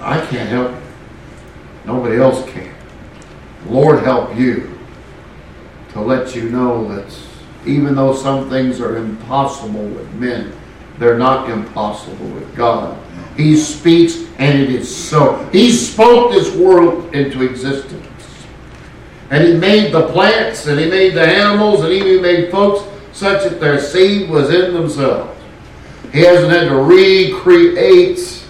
I 0.00 0.20
can't 0.26 0.48
help 0.48 0.72
you. 0.72 0.82
Nobody 1.84 2.16
else 2.16 2.44
can. 2.50 2.74
Lord 3.68 4.02
help 4.02 4.36
you 4.36 4.76
to 5.90 6.00
let 6.00 6.34
you 6.34 6.50
know 6.50 6.92
that 6.92 7.16
even 7.64 7.94
though 7.94 8.16
some 8.16 8.50
things 8.50 8.80
are 8.80 8.96
impossible 8.96 9.86
with 9.86 10.12
men, 10.14 10.52
they're 10.98 11.18
not 11.18 11.48
impossible 11.48 12.26
with 12.30 12.52
God. 12.56 12.98
He 13.36 13.56
speaks 13.56 14.24
and 14.38 14.58
it 14.58 14.70
is 14.70 14.94
so. 14.94 15.48
He 15.52 15.70
spoke 15.70 16.32
this 16.32 16.54
world 16.54 17.14
into 17.14 17.42
existence. 17.42 18.06
And 19.30 19.46
he 19.46 19.54
made 19.54 19.92
the 19.92 20.08
plants 20.08 20.66
and 20.66 20.78
he 20.78 20.88
made 20.88 21.14
the 21.14 21.26
animals 21.26 21.82
and 21.82 21.92
he 21.92 22.20
made 22.20 22.50
folks 22.50 22.84
such 23.12 23.44
that 23.44 23.60
their 23.60 23.80
seed 23.80 24.30
was 24.30 24.54
in 24.54 24.72
themselves. 24.72 25.38
He 26.12 26.20
hasn't 26.20 26.52
had 26.52 26.68
to 26.68 26.76
recreate 26.76 28.44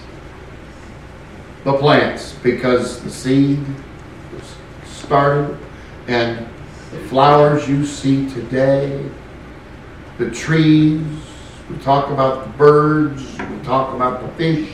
the 1.63 1.73
plants 1.77 2.33
because 2.43 3.01
the 3.01 3.09
seed 3.09 3.59
was 4.33 4.55
started 4.85 5.57
and 6.07 6.47
the 6.91 6.99
flowers 7.09 7.67
you 7.67 7.85
see 7.85 8.29
today, 8.29 9.05
the 10.17 10.31
trees, 10.31 11.03
we 11.69 11.77
talk 11.79 12.09
about 12.09 12.45
the 12.45 12.49
birds, 12.57 13.23
we 13.37 13.59
talk 13.63 13.93
about 13.93 14.21
the 14.21 14.27
fish, 14.35 14.69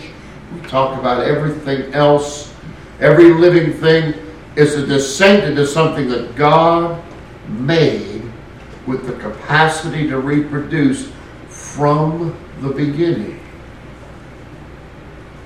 we 0.53 0.62
talk 0.67 1.00
about 1.00 1.25
everything 1.25 1.93
else. 1.93 2.53
Every 3.00 3.33
living 3.33 3.73
thing 3.73 4.13
is 4.55 4.75
a 4.75 4.85
descendant 4.85 5.57
of 5.57 5.67
something 5.67 6.07
that 6.09 6.35
God 6.35 7.03
made 7.47 8.21
with 8.85 9.07
the 9.07 9.13
capacity 9.13 10.07
to 10.09 10.19
reproduce 10.19 11.12
from 11.50 12.38
the 12.62 12.69
beginning. 12.69 13.39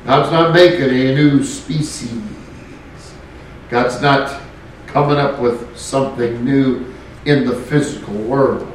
God's 0.06 0.32
not 0.32 0.54
making 0.54 0.89
a 0.89 1.16
new 1.16 1.44
species. 1.44 2.22
God's 3.70 4.01
not 4.01 4.42
coming 4.86 5.18
up 5.18 5.39
with 5.39 5.77
something 5.77 6.44
new 6.44 6.94
in 7.25 7.46
the 7.46 7.56
physical 7.56 8.13
world. 8.13 8.72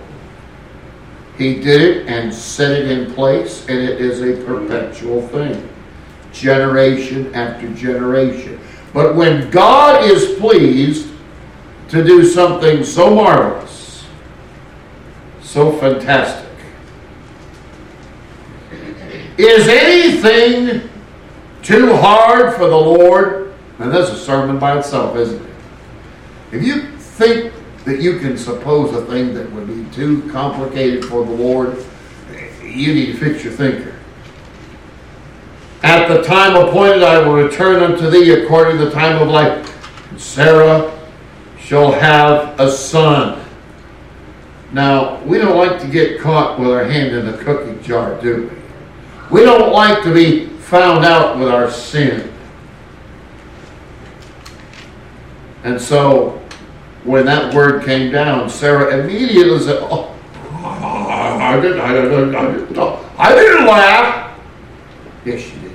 He 1.39 1.61
did 1.61 1.81
it 1.81 2.07
and 2.07 2.33
set 2.33 2.73
it 2.73 2.91
in 2.91 3.13
place, 3.15 3.67
and 3.69 3.79
it 3.79 4.01
is 4.01 4.21
a 4.21 4.45
perpetual 4.45 5.27
thing, 5.29 5.69
generation 6.33 7.35
after 7.35 7.73
generation. 7.75 8.61
But 8.93 9.15
when 9.17 9.51
God 9.51 10.05
is 10.05 10.39
pleased 10.39 11.09
to 11.89 12.05
do 12.05 12.25
something 12.25 12.85
so 12.85 13.15
marvelous, 13.15 14.05
so 15.41 15.73
fantastic, 15.79 16.49
is 19.39 19.67
anything 19.67 20.89
too 21.63 21.97
hard 21.97 22.55
for 22.55 22.69
the 22.69 22.77
Lord? 22.77 23.55
And 23.79 23.91
that's 23.91 24.11
a 24.11 24.19
sermon 24.19 24.59
by 24.59 24.79
itself, 24.79 25.17
isn't 25.17 25.43
it? 25.43 25.55
If 26.53 26.63
you 26.63 26.97
think 26.99 27.53
that 27.85 28.01
you 28.01 28.19
can 28.19 28.37
suppose 28.39 28.95
a 28.95 29.05
thing 29.07 29.35
that 29.35 29.51
would 29.53 29.67
be 29.67 29.95
too 29.95 30.31
complicated 30.31 31.05
for 31.05 31.25
the 31.25 31.33
Lord, 31.33 31.85
you 32.63 32.95
need 32.95 33.07
to 33.07 33.17
fix 33.17 33.43
your 33.43 33.53
thinker. 33.53 33.95
At 35.83 36.07
the 36.07 36.23
time 36.23 36.55
appointed, 36.55 37.03
I 37.03 37.19
will 37.19 37.35
return 37.35 37.83
unto 37.83 38.09
thee 38.09 38.45
according 38.45 38.79
to 38.79 38.85
the 38.85 38.91
time 38.93 39.21
of 39.21 39.29
life. 39.29 39.69
Sarah 40.17 40.97
shall 41.59 41.91
have 41.91 42.59
a 42.61 42.71
son. 42.71 43.45
Now, 44.73 45.23
we 45.25 45.39
don't 45.39 45.57
like 45.57 45.81
to 45.81 45.89
get 45.89 46.21
caught 46.21 46.59
with 46.59 46.71
our 46.71 46.85
hand 46.85 47.15
in 47.15 47.27
the 47.27 47.37
cookie 47.39 47.83
jar, 47.83 48.21
do 48.21 48.49
we? 49.31 49.39
We 49.41 49.45
don't 49.45 49.73
like 49.73 50.03
to 50.05 50.15
be 50.15 50.47
found 50.47 51.05
out 51.05 51.39
with 51.39 51.49
our 51.49 51.71
sin. 51.71 52.33
And 55.65 55.81
so, 55.81 56.42
when 57.05 57.27
that 57.27 57.53
word 57.55 57.85
came 57.85 58.13
down, 58.13 58.49
Sarah 58.49 58.99
immediately 58.99 59.59
said, 59.61 59.79
Oh, 59.83 60.15
I 60.53 61.61
didn't, 61.61 61.81
I 61.81 61.93
didn't, 61.93 62.35
I 62.35 62.53
didn't, 62.53 62.79
I 63.19 63.35
didn't 63.35 63.67
laugh. 63.67 64.41
Yes, 65.25 65.41
she 65.41 65.55
did. 65.61 65.73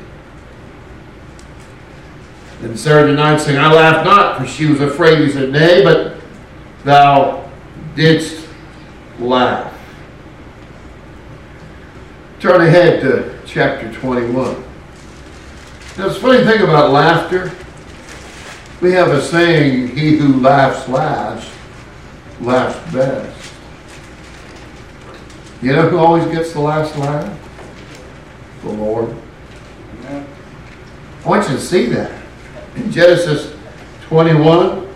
And 2.62 2.80
Sarah 2.80 3.08
denied, 3.08 3.40
saying, 3.42 3.60
I 3.60 3.72
laughed 3.72 4.06
not, 4.06 4.40
for 4.40 4.48
she 4.48 4.66
was 4.66 4.82
afraid. 4.82 5.20
He 5.20 5.32
said, 5.32 5.52
Nay, 5.52 5.84
but 5.84 6.18
thou 6.84 7.50
didst 7.96 8.48
laugh. 9.20 9.74
Turn 12.40 12.62
ahead 12.62 13.02
to 13.02 13.40
chapter 13.46 13.92
21. 13.94 14.64
Now, 15.98 16.08
the 16.08 16.14
funny 16.14 16.44
thing 16.44 16.62
about 16.62 16.92
laughter, 16.92 17.52
we 18.82 18.92
have 18.92 19.10
a 19.10 19.22
saying, 19.22 19.96
he 19.96 20.18
who 20.18 20.40
laughs 20.40 20.88
last, 20.88 21.52
laughs 22.42 22.94
best. 22.94 23.54
You 25.62 25.74
know 25.74 25.90
who 25.90 25.98
always 25.98 26.26
gets 26.26 26.54
the 26.54 26.60
last 26.60 26.96
laugh? 26.98 27.38
The 28.62 28.70
Lord. 28.70 29.16
I 30.08 30.24
want 31.28 31.50
you 31.50 31.56
to 31.56 31.62
see 31.62 31.88
that. 31.88 32.12
In 32.76 32.92
Genesis 32.92 33.56
21, 34.04 34.88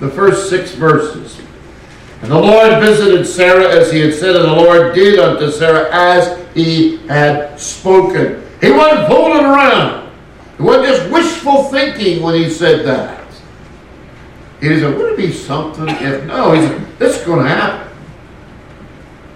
the 0.00 0.10
first 0.10 0.50
six 0.50 0.74
verses. 0.74 1.40
And 2.22 2.30
the 2.30 2.38
Lord 2.38 2.80
visited 2.80 3.24
Sarah 3.24 3.68
as 3.68 3.92
he 3.92 4.00
had 4.00 4.14
said, 4.14 4.34
and 4.34 4.44
the 4.44 4.52
Lord 4.52 4.94
did 4.94 5.18
unto 5.18 5.50
Sarah 5.50 5.88
as 5.92 6.44
he 6.54 6.98
had 7.06 7.58
spoken. 7.58 8.44
He 8.60 8.72
wasn't 8.72 9.08
fooling 9.08 9.44
around. 9.44 10.01
It 10.62 10.64
wasn't 10.64 10.86
just 10.86 11.10
wishful 11.10 11.64
thinking 11.64 12.22
when 12.22 12.36
he 12.36 12.48
said 12.48 12.86
that. 12.86 13.26
He 14.60 14.68
said, 14.78 14.96
would 14.96 15.14
it 15.14 15.16
be 15.16 15.32
something 15.32 15.88
if, 15.88 16.24
no, 16.24 16.52
he 16.52 16.60
said, 16.60 16.98
this 17.00 17.18
is 17.18 17.26
going 17.26 17.42
to 17.42 17.48
happen. 17.48 17.92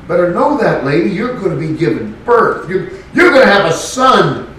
Better 0.06 0.32
know 0.32 0.56
that, 0.56 0.84
lady. 0.84 1.10
You're 1.10 1.36
going 1.36 1.50
to 1.50 1.56
be 1.56 1.76
given 1.76 2.16
birth. 2.22 2.70
You're, 2.70 2.92
you're 3.12 3.32
going 3.32 3.44
to 3.44 3.52
have 3.52 3.64
a 3.64 3.72
son 3.72 4.54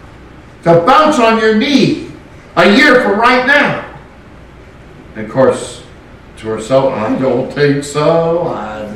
to 0.64 0.84
bounce 0.86 1.20
on 1.20 1.40
your 1.40 1.56
knee 1.56 2.12
a 2.58 2.70
year 2.76 3.02
from 3.02 3.18
right 3.18 3.48
now. 3.48 3.98
And 5.16 5.26
of 5.26 5.32
course, 5.32 5.86
to 6.40 6.48
herself, 6.48 6.92
I 6.92 7.18
don't 7.18 7.50
think 7.50 7.86
so. 7.86 8.50
I, 8.50 8.92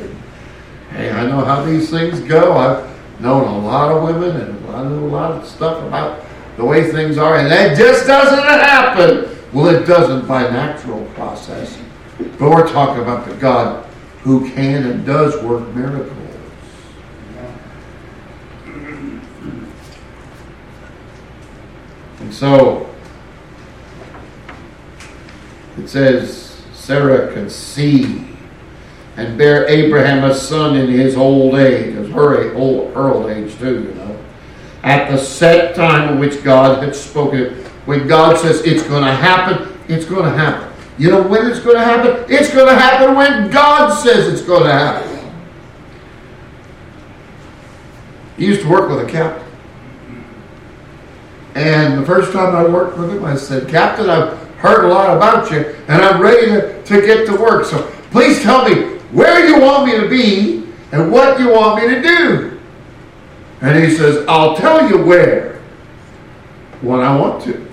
hey, 0.90 1.10
I 1.10 1.26
know 1.26 1.42
how 1.42 1.64
these 1.64 1.88
things 1.88 2.20
go. 2.20 2.52
I've 2.52 2.86
known 3.18 3.48
a 3.48 3.66
lot 3.66 3.90
of 3.90 4.02
women 4.02 4.42
and 4.42 4.66
I 4.66 4.82
know 4.82 5.06
a 5.06 5.08
lot 5.08 5.30
of 5.30 5.48
stuff 5.48 5.82
about 5.86 6.26
the 6.62 6.68
way 6.68 6.88
things 6.92 7.18
are, 7.18 7.38
and 7.38 7.50
that 7.50 7.76
just 7.76 8.06
doesn't 8.06 8.44
happen. 8.44 9.36
Well, 9.52 9.74
it 9.74 9.84
doesn't 9.84 10.28
by 10.28 10.42
natural 10.42 11.04
process. 11.06 11.76
But 12.38 12.50
we're 12.50 12.72
talking 12.72 13.02
about 13.02 13.26
the 13.26 13.34
God 13.34 13.84
who 14.22 14.48
can 14.52 14.84
and 14.84 15.04
does 15.04 15.42
work 15.42 15.66
miracles. 15.74 16.18
And 22.20 22.32
so, 22.32 22.88
it 25.78 25.88
says, 25.88 26.62
Sarah 26.72 27.32
conceived 27.34 28.36
and 29.16 29.36
bare 29.36 29.66
Abraham 29.66 30.30
a 30.30 30.32
son 30.32 30.76
in 30.76 30.88
his 30.88 31.16
old 31.16 31.56
age. 31.56 31.96
Her 32.12 32.54
old, 32.54 32.96
old 32.96 33.30
age 33.30 33.58
too, 33.58 33.82
you 33.82 33.94
know 33.94 34.21
at 34.82 35.10
the 35.10 35.18
set 35.18 35.74
time 35.74 36.12
in 36.12 36.18
which 36.18 36.42
God 36.42 36.82
had 36.82 36.94
spoken 36.94 37.54
When 37.86 38.06
God 38.06 38.38
says 38.38 38.62
it's 38.62 38.82
going 38.82 39.04
to 39.04 39.12
happen, 39.12 39.78
it's 39.88 40.04
going 40.04 40.24
to 40.24 40.30
happen. 40.30 40.72
You 40.98 41.10
know 41.10 41.22
when 41.22 41.50
it's 41.50 41.60
going 41.60 41.76
to 41.76 41.84
happen? 41.84 42.24
It's 42.28 42.52
going 42.52 42.68
to 42.68 42.80
happen 42.80 43.14
when 43.16 43.50
God 43.50 43.92
says 43.92 44.32
it's 44.32 44.42
going 44.42 44.64
to 44.64 44.72
happen. 44.72 45.12
He 48.36 48.46
used 48.46 48.62
to 48.62 48.68
work 48.68 48.88
with 48.88 49.08
a 49.08 49.10
captain. 49.10 49.46
And 51.54 52.00
the 52.00 52.06
first 52.06 52.32
time 52.32 52.54
I 52.54 52.64
worked 52.64 52.98
with 52.98 53.10
him, 53.10 53.24
I 53.24 53.36
said, 53.36 53.68
Captain, 53.68 54.08
I've 54.08 54.38
heard 54.56 54.84
a 54.84 54.88
lot 54.88 55.16
about 55.16 55.50
you, 55.50 55.58
and 55.88 56.02
I'm 56.02 56.20
ready 56.20 56.46
to, 56.46 56.82
to 56.84 57.00
get 57.02 57.26
to 57.26 57.36
work. 57.36 57.66
So 57.66 57.82
please 58.10 58.42
tell 58.42 58.68
me 58.68 58.98
where 59.12 59.46
you 59.46 59.60
want 59.60 59.86
me 59.86 60.00
to 60.00 60.08
be 60.08 60.66
and 60.92 61.10
what 61.10 61.38
you 61.38 61.50
want 61.50 61.82
me 61.82 61.94
to 61.94 62.02
do. 62.02 62.51
And 63.62 63.84
he 63.84 63.94
says, 63.94 64.24
I'll 64.26 64.56
tell 64.56 64.90
you 64.90 64.98
where 64.98 65.60
when 66.80 66.98
I 66.98 67.16
want 67.16 67.44
to, 67.44 67.64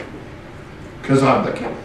because 1.02 1.24
I'm 1.24 1.44
the 1.44 1.52
captain. 1.52 1.78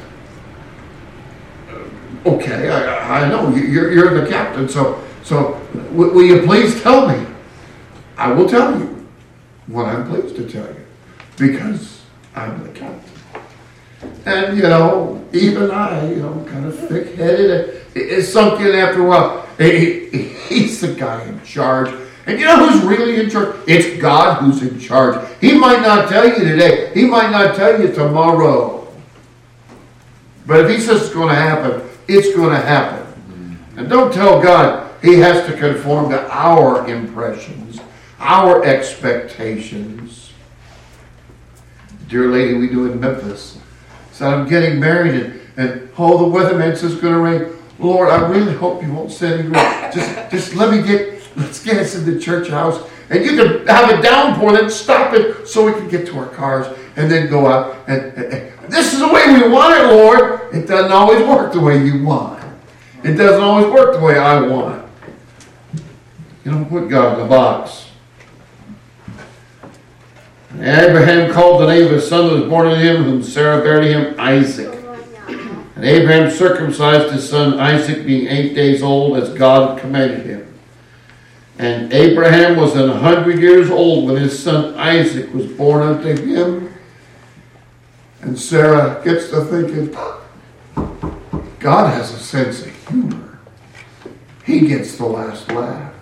Uh, 1.71 2.29
okay, 2.29 2.69
I, 2.69 3.25
I 3.25 3.29
know 3.31 3.49
you're, 3.57 3.91
you're 3.93 4.21
the 4.21 4.29
captain, 4.29 4.69
so 4.69 5.03
so 5.23 5.59
will 5.93 6.23
you 6.23 6.43
please 6.43 6.83
tell 6.83 7.09
me? 7.09 7.27
I 8.19 8.31
will 8.31 8.47
tell 8.47 8.79
you 8.79 9.07
what 9.69 9.87
I'm 9.87 10.07
pleased 10.07 10.37
to 10.37 10.47
tell 10.51 10.67
you, 10.67 10.85
because 11.39 12.03
I'm 12.35 12.63
the 12.63 12.69
captain. 12.79 13.11
And 14.27 14.55
you 14.55 14.65
know, 14.65 15.27
even 15.33 15.71
I, 15.71 16.11
you 16.11 16.17
know, 16.17 16.45
kind 16.47 16.67
of 16.67 16.79
thick-headed, 16.89 17.51
it, 17.51 17.87
eh, 17.97 18.17
eh, 18.17 18.21
sunk 18.21 18.61
in 18.61 18.75
after 18.75 19.01
a 19.01 19.09
while. 19.09 19.47
He, 19.57 20.09
he's 20.11 20.83
the 20.83 20.93
guy 20.93 21.23
in 21.25 21.43
charge 21.43 22.04
and 22.27 22.39
you 22.39 22.47
know 22.47 22.67
who's 22.67 22.83
really 22.85 23.23
in 23.23 23.31
charge? 23.31 23.57
It's 23.67 24.01
God 24.01 24.43
who's 24.43 24.63
in 24.63 24.79
charge. 24.79 25.27
He 25.41 25.59
might 25.59 25.83
not 25.83 26.09
tell 26.09 26.27
you 26.27 26.37
today. 26.37 26.91
He 26.95 27.05
might 27.05 27.31
not 27.31 27.55
tell 27.55 27.81
you 27.81 27.93
tomorrow. 27.93 28.93
But 30.47 30.65
if 30.65 30.71
he 30.71 30.81
says 30.81 31.03
it's 31.03 31.15
going 31.15 31.29
to 31.29 31.35
happen, 31.35 31.87
it's 32.09 32.35
going 32.35 32.51
to 32.51 32.61
happen. 32.61 33.59
And 33.77 33.89
don't 33.89 34.13
tell 34.13 34.43
God 34.43 34.91
he 35.03 35.15
has 35.19 35.47
to 35.47 35.57
conform 35.57 36.11
to 36.11 36.31
our 36.31 36.89
impressions, 36.89 37.81
our 38.19 38.65
expectations. 38.65 40.33
Dear 42.09 42.29
lady 42.29 42.55
we 42.55 42.69
do 42.69 42.91
in 42.91 43.01
Memphis 43.01 43.59
said, 44.13 44.33
I'm 44.33 44.49
getting 44.49 44.79
married 44.79 45.15
and, 45.15 45.41
and 45.57 45.91
oh, 45.99 46.19
the 46.19 46.39
weatherman 46.39 46.77
says 46.77 46.93
it's 46.93 47.03
going 47.03 47.15
to 47.15 47.21
rain. 47.21 47.53
Lord, 47.79 48.09
I 48.09 48.29
really 48.29 48.55
hope 48.55 48.83
you 48.83 48.93
won't 48.93 49.11
send 49.11 49.41
any 49.41 49.49
rain. 49.49 49.93
Just, 49.93 50.31
just 50.31 50.55
let 50.55 50.71
me 50.73 50.87
get 50.87 51.21
Let's 51.37 51.63
get 51.63 51.79
us 51.79 51.95
in 51.95 52.05
the 52.05 52.21
church 52.21 52.49
house. 52.49 52.89
And 53.11 53.25
you 53.25 53.37
can 53.37 53.67
have 53.67 53.99
a 53.99 54.03
downpour, 54.03 54.53
then 54.53 54.71
stop 54.71 55.15
it 55.15 55.47
so 55.47 55.67
we 55.67 55.73
can 55.73 55.89
get 55.89 56.07
to 56.07 56.19
our 56.19 56.29
cars 56.29 56.67
and 56.97 57.11
then 57.11 57.29
go 57.29 57.47
out. 57.47 57.77
And, 57.87 58.03
and, 58.15 58.33
and, 58.33 58.73
this 58.73 58.95
is 58.95 59.01
the 59.01 59.09
way 59.09 59.27
we 59.27 59.49
want 59.49 59.75
it, 59.75 59.87
Lord. 59.89 60.55
It 60.55 60.67
doesn't 60.67 60.91
always 60.91 61.27
work 61.27 61.53
the 61.53 61.61
way 61.61 61.85
you 61.85 62.03
want. 62.03 62.43
It 63.03 63.15
doesn't 63.15 63.43
always 63.43 63.67
work 63.67 63.95
the 63.95 64.01
way 64.01 64.17
I 64.17 64.41
want. 64.41 64.89
You 66.45 66.51
don't 66.51 66.69
put 66.69 66.89
God 66.89 67.15
in 67.15 67.25
the 67.25 67.29
box. 67.29 67.91
And 70.51 70.63
Abraham 70.63 71.33
called 71.33 71.61
the 71.61 71.67
name 71.67 71.87
of 71.87 71.91
his 71.91 72.09
son 72.09 72.29
that 72.29 72.41
was 72.41 72.49
born 72.49 72.71
to 72.71 72.77
him, 72.77 73.05
whom 73.05 73.23
Sarah 73.23 73.63
bare 73.63 73.81
to 73.81 73.87
him 73.87 74.19
Isaac. 74.19 74.73
And 75.77 75.85
Abraham 75.85 76.31
circumcised 76.31 77.13
his 77.13 77.29
son 77.29 77.61
Isaac, 77.61 78.07
being 78.07 78.29
eight 78.29 78.55
days 78.55 78.83
old, 78.83 79.19
as 79.19 79.35
God 79.35 79.79
commanded 79.79 80.25
him. 80.25 80.54
And 81.59 81.93
Abraham 81.93 82.57
was 82.57 82.75
an 82.75 82.91
hundred 82.91 83.39
years 83.39 83.71
old 83.71 84.07
when 84.07 84.17
his 84.17 84.43
son 84.43 84.75
Isaac 84.75 85.33
was 85.33 85.47
born 85.47 85.83
unto 85.83 86.17
him. 86.17 86.73
And 88.23 88.39
Sarah 88.39 89.01
gets 89.05 89.31
to 89.31 89.45
thinking, 89.45 89.95
God 91.61 91.95
has 91.95 92.13
a 92.13 92.19
sense 92.19 92.67
of 92.67 92.89
humor. 92.89 93.39
he 94.45 94.67
gets 94.67 94.97
the 94.97 95.07
last 95.07 95.51
laugh. 95.51 95.95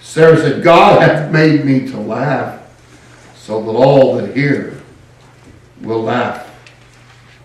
Sarah 0.00 0.36
said, 0.36 0.62
God 0.62 1.02
hath 1.02 1.32
made 1.32 1.64
me 1.64 1.88
to 1.88 1.98
laugh, 1.98 2.60
so 3.34 3.62
that 3.62 3.70
all 3.70 4.16
that 4.16 4.36
hear 4.36 4.80
will 5.80 6.02
laugh 6.02 6.50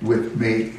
with 0.01 0.39
me. 0.39 0.75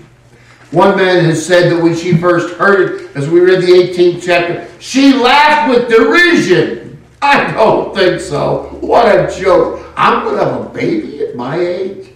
One 0.70 0.96
man 0.96 1.24
has 1.24 1.44
said 1.44 1.72
that 1.72 1.82
when 1.82 1.96
she 1.96 2.16
first 2.16 2.54
heard 2.56 3.00
it, 3.00 3.16
as 3.16 3.28
we 3.28 3.40
read 3.40 3.62
the 3.62 3.72
18th 3.72 4.22
chapter, 4.22 4.68
she 4.80 5.14
laughed 5.14 5.70
with 5.70 5.88
derision. 5.88 7.02
I 7.22 7.50
don't 7.52 7.94
think 7.94 8.20
so. 8.20 8.78
What 8.80 9.06
a 9.06 9.34
joke. 9.40 9.84
I'm 9.96 10.24
going 10.24 10.38
to 10.38 10.44
have 10.44 10.66
a 10.66 10.68
baby 10.68 11.24
at 11.24 11.34
my 11.34 11.58
age. 11.58 12.10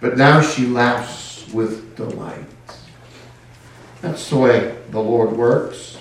But 0.00 0.16
now 0.16 0.40
she 0.40 0.66
laughs 0.66 1.46
with 1.52 1.94
delight. 1.96 2.44
That's 4.00 4.28
the 4.30 4.36
way 4.38 4.78
the 4.90 4.98
Lord 4.98 5.36
works. 5.36 5.98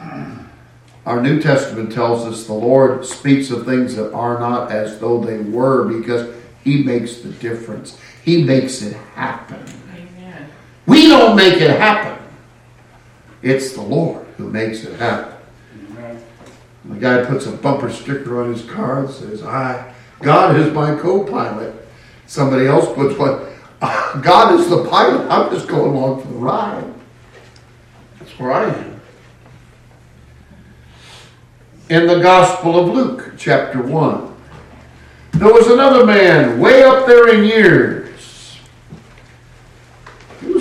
Our 0.00 1.22
New 1.22 1.40
Testament 1.40 1.92
tells 1.92 2.26
us 2.26 2.46
the 2.46 2.52
Lord 2.52 3.06
speaks 3.06 3.50
of 3.50 3.64
things 3.64 3.94
that 3.94 4.12
are 4.12 4.40
not 4.40 4.72
as 4.72 4.98
though 4.98 5.20
they 5.20 5.38
were 5.38 5.84
because 5.84 6.34
He 6.64 6.82
makes 6.82 7.18
the 7.18 7.28
difference. 7.28 8.00
He 8.24 8.42
makes 8.42 8.82
it 8.82 8.96
happen. 9.14 9.64
We 10.86 11.08
don't 11.08 11.36
make 11.36 11.54
it 11.54 11.78
happen. 11.78 12.22
It's 13.42 13.72
the 13.72 13.82
Lord 13.82 14.26
who 14.36 14.48
makes 14.50 14.84
it 14.84 14.98
happen. 14.98 15.36
Amen. 15.90 16.22
The 16.84 16.96
guy 16.96 17.24
puts 17.24 17.46
a 17.46 17.52
bumper 17.52 17.90
sticker 17.90 18.42
on 18.42 18.52
his 18.52 18.64
car 18.64 19.00
and 19.00 19.10
says, 19.10 19.42
I, 19.42 19.92
God 20.20 20.56
is 20.56 20.72
my 20.72 20.94
co-pilot. 20.96 21.74
Somebody 22.26 22.66
else 22.66 22.92
puts 22.94 23.18
one, 23.18 23.46
ah, 23.82 24.20
God 24.22 24.58
is 24.58 24.68
the 24.68 24.84
pilot. 24.88 25.28
I'm 25.30 25.50
just 25.50 25.68
going 25.68 25.94
along 25.94 26.22
for 26.22 26.28
the 26.28 26.34
ride. 26.34 26.92
That's 28.18 28.38
where 28.38 28.52
I 28.52 28.74
am. 28.74 29.00
In 31.88 32.06
the 32.06 32.18
Gospel 32.20 32.80
of 32.80 32.94
Luke, 32.94 33.34
chapter 33.38 33.80
1, 33.80 34.36
there 35.34 35.52
was 35.52 35.68
another 35.68 36.04
man 36.04 36.58
way 36.58 36.82
up 36.82 37.06
there 37.06 37.32
in 37.32 37.44
years. 37.44 37.95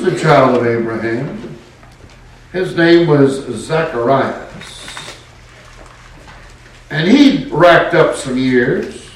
He 0.06 0.12
was 0.12 0.22
a 0.22 0.24
child 0.24 0.58
of 0.58 0.68
Abraham. 0.68 1.58
His 2.52 2.78
name 2.78 3.08
was 3.08 3.44
Zacharias. 3.65 5.18
And 6.91 7.08
he 7.08 7.46
racked 7.46 7.96
up 7.96 8.15
some 8.15 8.38
years. 8.38 9.10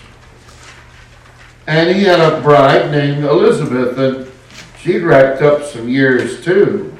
And 1.67 1.95
he 1.95 2.05
had 2.05 2.19
a 2.19 2.41
bride 2.41 2.89
named 2.89 3.23
Elizabeth, 3.23 3.99
and 3.99 4.31
she'd 4.79 5.03
racked 5.03 5.43
up 5.43 5.63
some 5.63 5.87
years 5.87 6.43
too. 6.43 6.97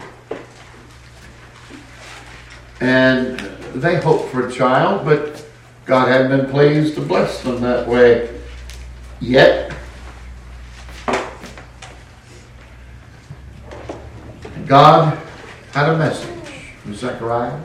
And 2.80 3.40
they 3.74 3.96
hoped 3.96 4.32
for 4.32 4.48
a 4.48 4.52
child, 4.52 5.04
but 5.04 5.44
God 5.88 6.10
hadn't 6.10 6.30
been 6.30 6.52
pleased 6.52 6.94
to 6.94 7.02
bless 7.02 7.42
them 7.42 7.60
that 7.62 7.88
way 7.88 8.40
yet. 9.20 9.76
God 14.70 15.18
had 15.72 15.90
a 15.90 15.98
message 15.98 16.30
from 16.84 16.94
Zechariah. 16.94 17.60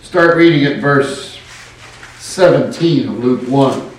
Start 0.00 0.36
reading 0.36 0.64
at 0.64 0.80
verse 0.80 1.40
17 2.20 3.08
of 3.08 3.18
Luke 3.18 3.48
1. 3.48 3.90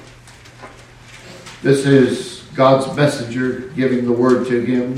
This 1.61 1.85
is 1.85 2.43
God's 2.55 2.95
messenger 2.95 3.69
giving 3.75 4.05
the 4.05 4.13
word 4.13 4.47
to 4.47 4.61
him 4.61 4.95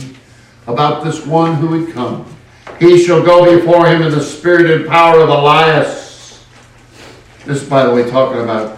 about 0.67 1.03
this 1.03 1.25
one 1.25 1.55
who 1.55 1.69
would 1.69 1.91
come. 1.91 2.23
He 2.79 3.03
shall 3.03 3.25
go 3.25 3.57
before 3.57 3.87
him 3.87 4.03
in 4.03 4.11
the 4.11 4.21
spirit 4.21 4.69
and 4.69 4.87
power 4.87 5.21
of 5.21 5.29
Elias. 5.29 6.45
This, 7.45 7.67
by 7.67 7.87
the 7.87 7.95
way, 7.95 8.07
talking 8.07 8.43
about 8.43 8.77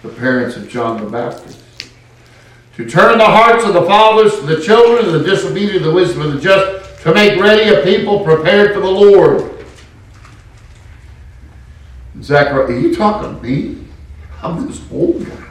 the 0.00 0.08
parents 0.08 0.56
of 0.56 0.70
John 0.70 1.04
the 1.04 1.10
Baptist. 1.10 1.60
To 2.76 2.88
turn 2.88 3.18
the 3.18 3.26
hearts 3.26 3.66
of 3.66 3.74
the 3.74 3.82
fathers 3.82 4.36
to 4.36 4.46
the 4.46 4.62
children 4.62 5.04
and 5.04 5.14
the 5.14 5.22
disobedient 5.22 5.84
to 5.84 5.90
the 5.90 5.94
wisdom 5.94 6.22
of 6.22 6.32
the 6.32 6.40
just, 6.40 6.83
to 7.04 7.12
make 7.12 7.38
ready 7.38 7.68
a 7.68 7.82
people 7.82 8.24
prepared 8.24 8.72
for 8.72 8.80
the 8.80 8.90
Lord. 8.90 9.66
Zechariah, 12.22 12.64
are 12.64 12.80
you 12.80 12.96
talking 12.96 13.36
to 13.36 13.42
me? 13.42 13.86
I'm 14.42 14.66
this 14.66 14.80
old 14.90 15.26
guy. 15.26 15.46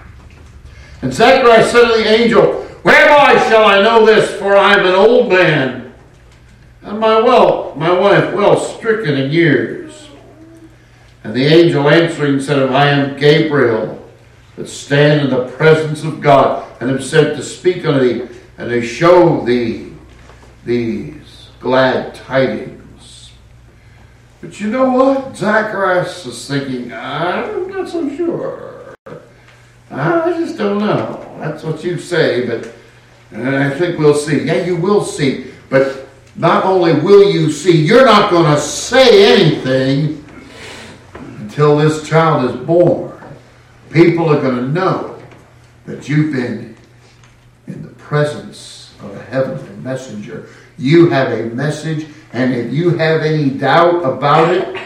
And 1.04 1.13
Zechariah 1.13 1.63
said 1.70 1.92
to 1.92 2.02
the 2.02 2.10
angel, 2.10 2.63
Whereby 2.82 3.36
shall 3.48 3.66
I 3.66 3.84
know 3.84 4.04
this? 4.04 4.34
For 4.39 4.56
I 4.56 4.74
am 4.74 4.86
an 4.88 4.96
old 4.96 5.30
man, 5.30 5.94
and 6.82 7.00
my 7.00 7.22
well, 7.22 7.76
my 7.76 7.92
wife 7.92 8.34
well 8.34 8.60
stricken 8.60 9.16
in 9.16 9.32
years. 9.32 10.10
And 11.24 11.36
the 11.36 11.46
angel 11.46 11.88
answering 11.88 12.42
said, 12.42 12.68
I 12.72 12.89
am 12.89 13.16
Gabriel, 13.16 14.04
that 14.56 14.68
stand 14.68 15.22
in 15.22 15.30
the 15.30 15.48
presence 15.50 16.04
of 16.04 16.20
God, 16.20 16.68
and 16.82 16.89
am 16.89 17.00
sent 17.00 17.38
to 17.38 17.44
speak 17.44 17.86
unto 17.86 18.00
thee, 18.00 18.36
and 18.58 18.72
to 18.72 18.82
show 18.82 19.46
thee 19.46 19.94
these 20.66 21.23
glad 21.63 22.13
tidings. 22.13 23.32
But 24.41 24.60
you 24.60 24.69
know 24.69 24.91
what? 24.91 25.38
Zacharias 25.38 26.26
is 26.26 26.45
thinking, 26.45 26.91
I'm 26.91 27.69
not 27.69 27.88
so 27.88 28.13
sure. 28.17 28.93
I 29.89 30.34
just 30.38 30.58
don't 30.58 30.80
know. 30.80 31.26
That's 31.39 31.63
what 31.63 31.82
you 31.82 31.97
say, 31.97 32.45
but 32.45 32.73
I 33.34 33.69
think 33.76 33.97
we'll 33.97 34.13
see. 34.13 34.43
Yeah, 34.43 34.65
you 34.65 34.76
will 34.76 35.06
see. 35.06 35.54
But 35.69 36.06
not 36.36 36.65
only 36.65 36.99
will 36.99 37.32
you 37.32 37.49
see, 37.49 37.86
you're 37.86 38.06
not 38.06 38.30
going 38.30 38.54
to 38.54 38.60
say 38.60 39.34
anything 39.34 40.26
until 41.13 41.78
this 41.78 42.06
child 42.08 42.52
is 42.52 42.58
born. 42.65 43.17
People 43.89 44.30
are 44.30 44.41
going 44.41 44.58
to 44.58 44.67
know 44.67 45.17
that 45.86 46.10
you've 46.10 46.34
been 46.34 46.76
in 47.67 47.84
the 47.84 47.93
presence 47.93 48.93
of 49.02 49.15
a 49.15 49.23
heavenly 49.23 49.76
messenger. 49.78 50.49
You 50.78 51.10
have 51.10 51.32
a 51.32 51.46
message, 51.54 52.08
and 52.32 52.54
if 52.54 52.74
you 52.74 52.92
have 52.92 53.22
any 53.22 53.50
doubt 53.50 54.04
about 54.04 54.54
it, 54.54 54.78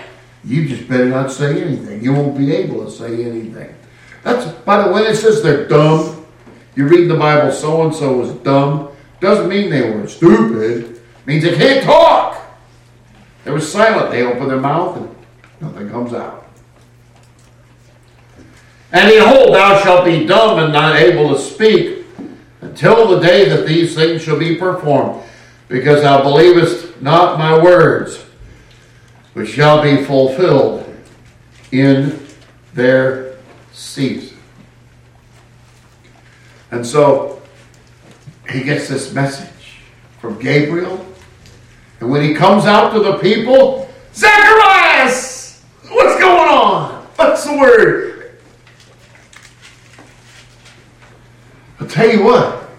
you 0.43 0.67
just 0.67 0.88
better 0.88 1.06
not 1.06 1.32
say 1.32 1.62
anything. 1.62 2.04
You 2.04 2.13
won't 2.13 2.38
be 2.38 2.54
able 2.54 2.86
to 2.86 2.91
say 2.91 3.26
anything. 3.26 3.73
That's 4.23 4.52
by 4.63 4.86
the 4.86 4.93
way, 4.93 5.04
it 5.04 5.15
says 5.15 5.41
they're 5.41 5.67
dumb. 5.67 6.26
You 6.76 6.88
read 6.88 7.10
the 7.10 7.15
Bible, 7.17 7.52
so 7.52 7.84
and 7.84 7.95
so 7.95 8.17
was 8.17 8.32
dumb. 8.43 8.89
Doesn't 9.19 9.50
mean 9.50 9.69
they 9.69 9.89
were 9.89 10.08
stupid. 10.08 10.95
It 10.95 11.02
means 11.26 11.43
they 11.43 11.56
can't 11.56 11.84
talk. 11.84 12.38
They 13.43 13.52
were 13.52 13.62
silent. 13.62 14.12
They 14.12 14.23
open 14.23 14.47
their 14.47 14.60
mouth 14.60 14.97
and 14.97 15.15
nothing 15.60 15.89
comes 15.89 16.13
out. 16.13 16.47
And 18.91 19.10
behold, 19.10 19.54
thou 19.54 19.82
shalt 19.82 20.06
be 20.06 20.26
dumb 20.26 20.60
and 20.60 20.71
not 20.71 20.95
able 20.95 21.34
to 21.34 21.39
speak 21.39 22.06
until 22.62 23.08
the 23.08 23.19
day 23.19 23.50
that 23.50 23.65
these 23.65 23.95
things 23.95 24.21
shall 24.21 24.38
be 24.38 24.56
performed, 24.56 25.23
because 25.67 26.01
thou 26.01 26.23
believest 26.23 27.01
not 27.01 27.38
my 27.38 27.62
words, 27.62 28.23
which 29.34 29.49
shall 29.49 29.82
be 29.82 30.03
fulfilled 30.03 30.84
in 31.71 32.19
their 32.73 33.38
season. 33.73 34.38
And 36.71 36.86
so 36.86 37.41
he 38.49 38.63
gets 38.63 38.88
this 38.88 39.13
message 39.13 39.80
from 40.19 40.39
Gabriel. 40.39 41.06
And 41.99 42.10
when 42.10 42.21
he 42.21 42.34
comes 42.34 42.65
out 42.65 42.93
to 42.93 42.99
the 42.99 43.17
people, 43.17 43.89
Zacharias, 44.13 45.63
what's 45.89 46.19
going 46.19 46.49
on? 46.49 47.03
What's 47.15 47.45
the 47.45 47.58
word? 47.58 48.39
I'll 51.80 51.88
tell 51.88 52.10
you 52.10 52.23
what, 52.23 52.69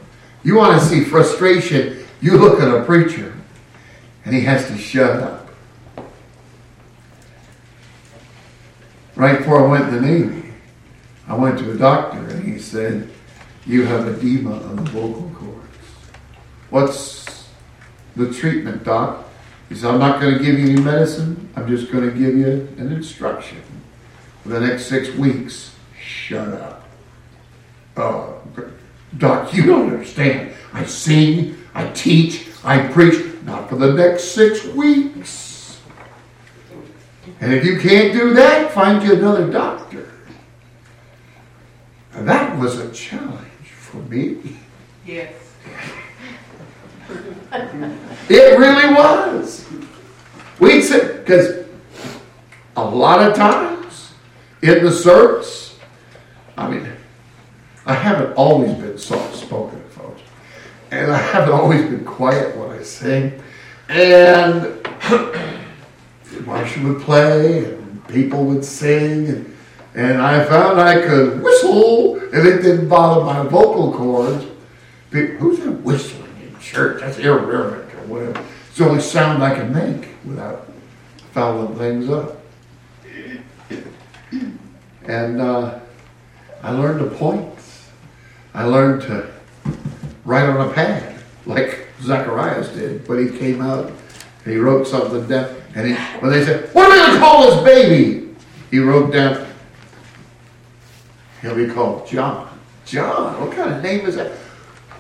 you 0.43 0.57
want 0.57 0.81
to 0.81 0.87
see 0.87 1.05
frustration, 1.05 1.98
you 2.21 2.37
look 2.37 2.61
at 2.61 2.75
a 2.75 2.85
preacher 2.85 3.35
and 4.25 4.35
he 4.35 4.43
has 4.43 4.67
to 4.69 4.77
shut 4.77 5.23
up. 5.23 5.49
Right 9.15 9.39
before 9.39 9.67
I 9.67 9.69
went 9.69 9.87
to 9.87 9.99
the 9.99 10.01
Navy, 10.01 10.53
I 11.27 11.35
went 11.35 11.59
to 11.59 11.73
a 11.73 11.77
doctor 11.77 12.19
and 12.19 12.45
he 12.45 12.59
said, 12.59 13.11
You 13.67 13.85
have 13.85 14.07
edema 14.07 14.53
on 14.63 14.77
the 14.77 14.83
vocal 14.83 15.31
cords. 15.35 15.67
What's 16.71 17.49
the 18.15 18.33
treatment, 18.33 18.85
doc? 18.85 19.27
He 19.69 19.75
said, 19.75 19.91
I'm 19.91 19.99
not 19.99 20.21
going 20.21 20.39
to 20.39 20.43
give 20.43 20.59
you 20.59 20.71
any 20.71 20.81
medicine. 20.81 21.49
I'm 21.55 21.67
just 21.69 21.93
going 21.93 22.09
to 22.09 22.17
give 22.17 22.37
you 22.37 22.69
an 22.79 22.93
instruction. 22.93 23.63
For 24.43 24.51
the 24.51 24.61
next 24.61 24.87
six 24.87 25.11
weeks, 25.15 25.75
shut 26.01 26.49
up. 26.49 26.89
Oh, 27.97 28.41
doc, 29.19 29.53
you 29.53 29.67
don't 29.67 29.93
understand. 29.93 30.55
I 30.73 30.85
sing, 30.85 31.58
I 31.79 31.89
teach, 31.91 32.49
I 32.65 32.89
preach, 32.89 33.25
not 33.45 33.69
for 33.69 33.77
the 33.77 33.93
next 33.93 34.33
six 34.33 34.65
weeks. 34.65 35.81
And 37.41 37.55
if 37.55 37.65
you 37.65 37.79
can't 37.79 38.13
do 38.13 38.35
that, 38.35 38.73
find 38.73 39.01
you 39.01 39.15
another 39.15 39.49
doctor. 39.49 40.11
And 42.15 42.29
that 42.29 42.59
was 42.59 42.81
a 42.81 42.91
challenge 42.91 43.69
for 43.69 43.99
me. 43.99 44.57
Yes. 45.07 45.35
it 48.29 48.59
really 48.59 48.93
was. 48.93 49.65
We'd 50.59 50.83
sit, 50.83 51.25
because 51.25 51.65
a 52.77 52.85
lot 52.85 53.21
of 53.25 53.37
times 53.37 54.15
in 54.63 54.85
the 54.85 54.91
service, 54.91 55.79
I 56.57 56.69
mean, 56.69 56.91
I 57.87 57.95
haven't 57.95 58.33
always 58.33 58.75
been 58.75 58.99
soft 58.99 59.37
spoken. 59.37 59.78
And 60.99 61.13
I 61.13 61.17
haven't 61.17 61.55
always 61.55 61.83
been 61.83 62.05
quiet 62.05 62.57
when 62.57 62.71
I 62.71 62.83
sing. 62.83 63.41
And 63.89 64.85
Marcia 66.45 66.83
would 66.83 67.01
play, 67.03 67.67
and 67.67 68.05
people 68.09 68.45
would 68.47 68.65
sing, 68.65 69.29
and, 69.29 69.57
and 69.95 70.21
I 70.21 70.45
found 70.45 70.81
I 70.81 71.01
could 71.01 71.41
whistle, 71.41 72.19
and 72.19 72.45
it 72.49 72.63
didn't 72.63 72.89
bother 72.89 73.25
my 73.25 73.49
vocal 73.49 73.95
cords. 73.95 74.45
Who's 75.11 75.61
that 75.61 75.71
whistling 75.71 76.35
in 76.43 76.59
church? 76.59 77.01
That's 77.01 77.19
irreverent 77.19 77.95
or 77.95 78.07
whatever. 78.07 78.45
It's 78.69 78.79
the 78.79 78.89
only 78.89 79.01
sound 79.01 79.41
I 79.41 79.55
can 79.55 79.73
make 79.73 80.09
without 80.25 80.69
fouling 81.31 81.77
things 81.77 82.11
up. 82.11 82.41
And 85.05 85.41
uh, 85.41 85.79
I 86.61 86.73
learned 86.73 87.09
to 87.09 87.17
point. 87.17 87.55
I 88.53 88.65
learned 88.65 89.03
to 89.03 89.38
write 90.29 90.47
on 90.47 90.69
a 90.69 90.73
pad, 90.75 91.19
like 91.47 91.87
Zacharias 92.03 92.69
did 92.69 93.07
but 93.09 93.19
he 93.19 93.31
came 93.39 93.63
out 93.63 93.87
and 94.45 94.53
he 94.53 94.59
wrote 94.59 94.87
something 94.87 95.27
down. 95.27 95.57
And 95.75 95.89
he, 95.89 95.95
when 96.21 96.31
they 96.31 96.45
said, 96.45 96.73
What 96.75 96.87
are 96.87 96.91
we 96.91 96.97
going 96.97 97.13
to 97.15 97.19
call 97.19 97.51
this 97.51 97.65
baby? 97.65 98.35
He 98.71 98.79
wrote 98.79 99.13
down, 99.13 99.47
He'll 101.41 101.57
be 101.57 101.69
called 101.69 102.07
John. 102.07 102.59
John, 102.85 103.41
what 103.41 103.57
kind 103.57 103.73
of 103.73 103.83
name 103.83 104.07
is 104.07 104.17
that? 104.17 104.33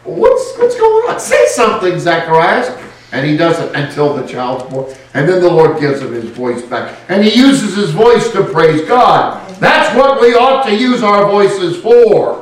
What's, 0.04 0.56
what's 0.58 0.78
going 0.78 1.10
on? 1.10 1.20
Say 1.20 1.46
something, 1.48 1.98
Zacharias. 1.98 2.68
And 3.10 3.26
he 3.26 3.36
doesn't 3.36 3.74
until 3.74 4.14
the 4.14 4.26
child's 4.26 4.70
born. 4.72 4.94
And 5.14 5.28
then 5.28 5.40
the 5.40 5.50
Lord 5.50 5.80
gives 5.80 6.00
him 6.02 6.12
his 6.12 6.26
voice 6.26 6.62
back. 6.62 6.98
And 7.08 7.24
he 7.24 7.38
uses 7.38 7.74
his 7.74 7.90
voice 7.90 8.30
to 8.32 8.44
praise 8.44 8.86
God. 8.86 9.48
That's 9.58 9.96
what 9.96 10.20
we 10.20 10.34
ought 10.34 10.64
to 10.66 10.76
use 10.76 11.02
our 11.02 11.26
voices 11.26 11.80
for. 11.80 12.37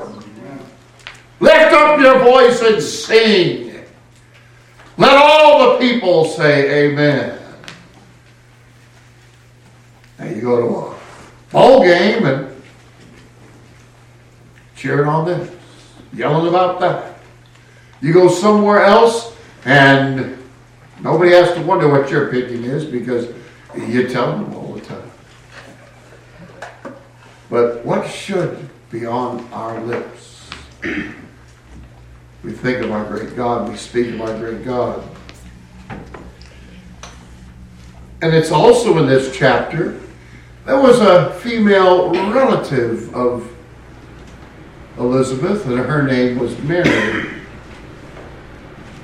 Lift 1.39 1.73
up 1.73 2.01
your 2.01 2.19
voice 2.21 2.63
and 2.63 2.83
sing. 2.83 3.67
Let 4.97 5.17
all 5.17 5.73
the 5.73 5.79
people 5.79 6.25
say 6.25 6.87
amen. 6.89 7.39
Now 10.19 10.25
you 10.27 10.41
go 10.41 10.61
to 10.61 10.77
a 10.77 10.97
ball 11.53 11.83
game 11.83 12.25
and 12.25 12.63
cheering 14.75 15.09
on 15.09 15.27
this, 15.27 15.51
yelling 16.15 16.49
about 16.49 16.81
that. 16.81 17.19
You 18.01 18.13
go 18.13 18.29
somewhere 18.29 18.83
else 18.85 19.35
and 19.67 20.39
nobody 21.01 21.33
has 21.33 21.53
to 21.55 21.63
wonder 21.63 21.89
what 21.89 22.11
your 22.11 22.29
opinion 22.29 22.65
is 22.65 22.85
because 22.85 23.29
you 23.77 24.09
tell 24.09 24.33
them 24.33 24.55
all 24.55 24.73
the 24.73 24.81
time. 24.81 25.11
But 27.51 27.85
what 27.85 28.09
should 28.11 28.69
be 28.91 29.05
on 29.05 29.47
our 29.53 29.79
lips? 29.83 30.49
We 32.47 32.53
think 32.53 32.79
of 32.79 32.93
our 32.93 33.05
great 33.05 33.35
God, 33.35 33.69
we 33.69 33.77
speak 33.77 34.15
of 34.15 34.21
our 34.21 34.39
great 34.39 34.65
God. 34.65 35.03
And 38.23 38.33
it's 38.33 38.53
also 38.53 38.97
in 38.99 39.09
this 39.09 39.37
chapter, 39.37 40.01
there 40.65 40.81
was 40.81 41.01
a 41.01 41.35
female 41.41 42.13
relative 42.33 43.13
of 43.17 43.53
Elizabeth, 44.97 45.67
and 45.67 45.77
her 45.81 46.05
name 46.05 46.39
was 46.39 46.57
Mary. 46.63 47.31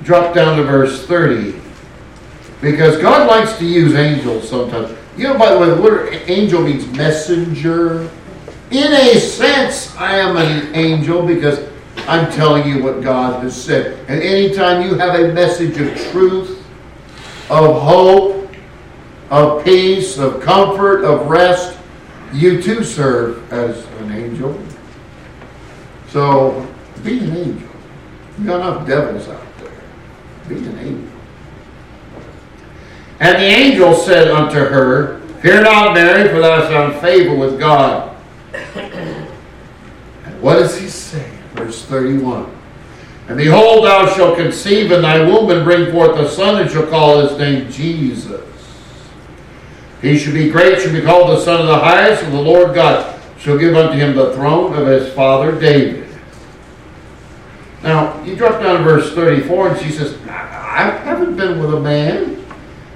Drop 0.03 0.33
down 0.33 0.55
to 0.55 0.63
verse 0.63 1.05
30. 1.05 1.59
Because 2.61 2.97
God 3.01 3.27
likes 3.27 3.57
to 3.57 3.65
use 3.65 3.93
angels 3.93 4.47
sometimes. 4.47 4.97
You 5.17 5.25
know, 5.25 5.37
by 5.37 5.53
the 5.53 5.59
way, 5.59 5.69
the 5.69 5.81
word 5.81 6.13
angel 6.27 6.61
means 6.61 6.87
messenger. 6.95 8.09
In 8.71 8.93
a 8.93 9.19
sense, 9.19 9.93
I 9.97 10.19
am 10.19 10.37
an 10.37 10.73
angel 10.73 11.25
because 11.25 11.72
I'm 12.07 12.31
telling 12.31 12.67
you 12.67 12.83
what 12.83 13.01
God 13.01 13.43
has 13.43 13.61
said. 13.61 13.97
And 14.09 14.21
anytime 14.21 14.81
you 14.81 14.95
have 14.95 15.19
a 15.19 15.33
message 15.33 15.77
of 15.77 15.95
truth, 16.11 16.65
of 17.49 17.81
hope, 17.81 18.53
of 19.29 19.63
peace, 19.63 20.17
of 20.17 20.41
comfort, 20.41 21.03
of 21.03 21.27
rest, 21.27 21.77
you 22.33 22.61
too 22.61 22.83
serve 22.83 23.51
as 23.53 23.85
an 24.01 24.11
angel. 24.11 24.59
So 26.09 26.67
be 27.03 27.19
an 27.19 27.35
angel. 27.35 27.69
You 28.37 28.45
got 28.45 28.55
enough 28.57 28.87
devils 28.87 29.29
out 29.29 29.57
there. 29.59 29.71
Be 30.49 30.57
an 30.57 30.79
angel. 30.79 31.13
And 33.19 33.37
the 33.37 33.45
angel 33.45 33.93
said 33.95 34.29
unto 34.29 34.59
her, 34.59 35.19
Fear 35.41 35.63
not, 35.63 35.93
Mary, 35.93 36.29
for 36.29 36.39
thou 36.39 36.59
hast 36.59 36.71
found 36.71 37.01
favor 37.01 37.35
with 37.35 37.59
God. 37.59 38.15
And 38.75 40.41
what 40.41 40.55
does 40.55 40.79
he 40.79 40.87
say? 40.87 41.32
Verse 41.63 41.85
31. 41.85 42.53
And 43.29 43.37
behold, 43.37 43.85
thou 43.85 44.13
shalt 44.13 44.37
conceive 44.37 44.91
in 44.91 45.01
thy 45.01 45.23
womb 45.23 45.49
and 45.49 45.63
bring 45.63 45.91
forth 45.91 46.19
a 46.19 46.29
son, 46.29 46.61
and 46.61 46.69
shall 46.69 46.87
call 46.87 47.25
his 47.25 47.37
name 47.37 47.71
Jesus. 47.71 48.41
He 50.01 50.17
shall 50.17 50.33
be 50.33 50.49
great, 50.49 50.81
shall 50.81 50.91
be 50.91 51.01
called 51.01 51.29
the 51.29 51.39
Son 51.39 51.61
of 51.61 51.67
the 51.67 51.77
Highest, 51.77 52.23
and 52.23 52.33
the 52.33 52.41
Lord 52.41 52.75
God 52.75 53.17
shall 53.39 53.57
give 53.57 53.75
unto 53.75 53.97
him 53.97 54.13
the 54.13 54.33
throne 54.33 54.73
of 54.73 54.87
his 54.87 55.13
father 55.13 55.57
David. 55.57 56.09
Now, 57.81 58.21
you 58.23 58.35
drop 58.35 58.61
down 58.61 58.79
to 58.79 58.83
verse 58.83 59.13
34, 59.13 59.69
and 59.69 59.79
she 59.79 59.91
says, 59.91 60.17
I 60.27 60.89
haven't 61.03 61.37
been 61.37 61.59
with 61.59 61.73
a 61.73 61.79
man. 61.79 62.45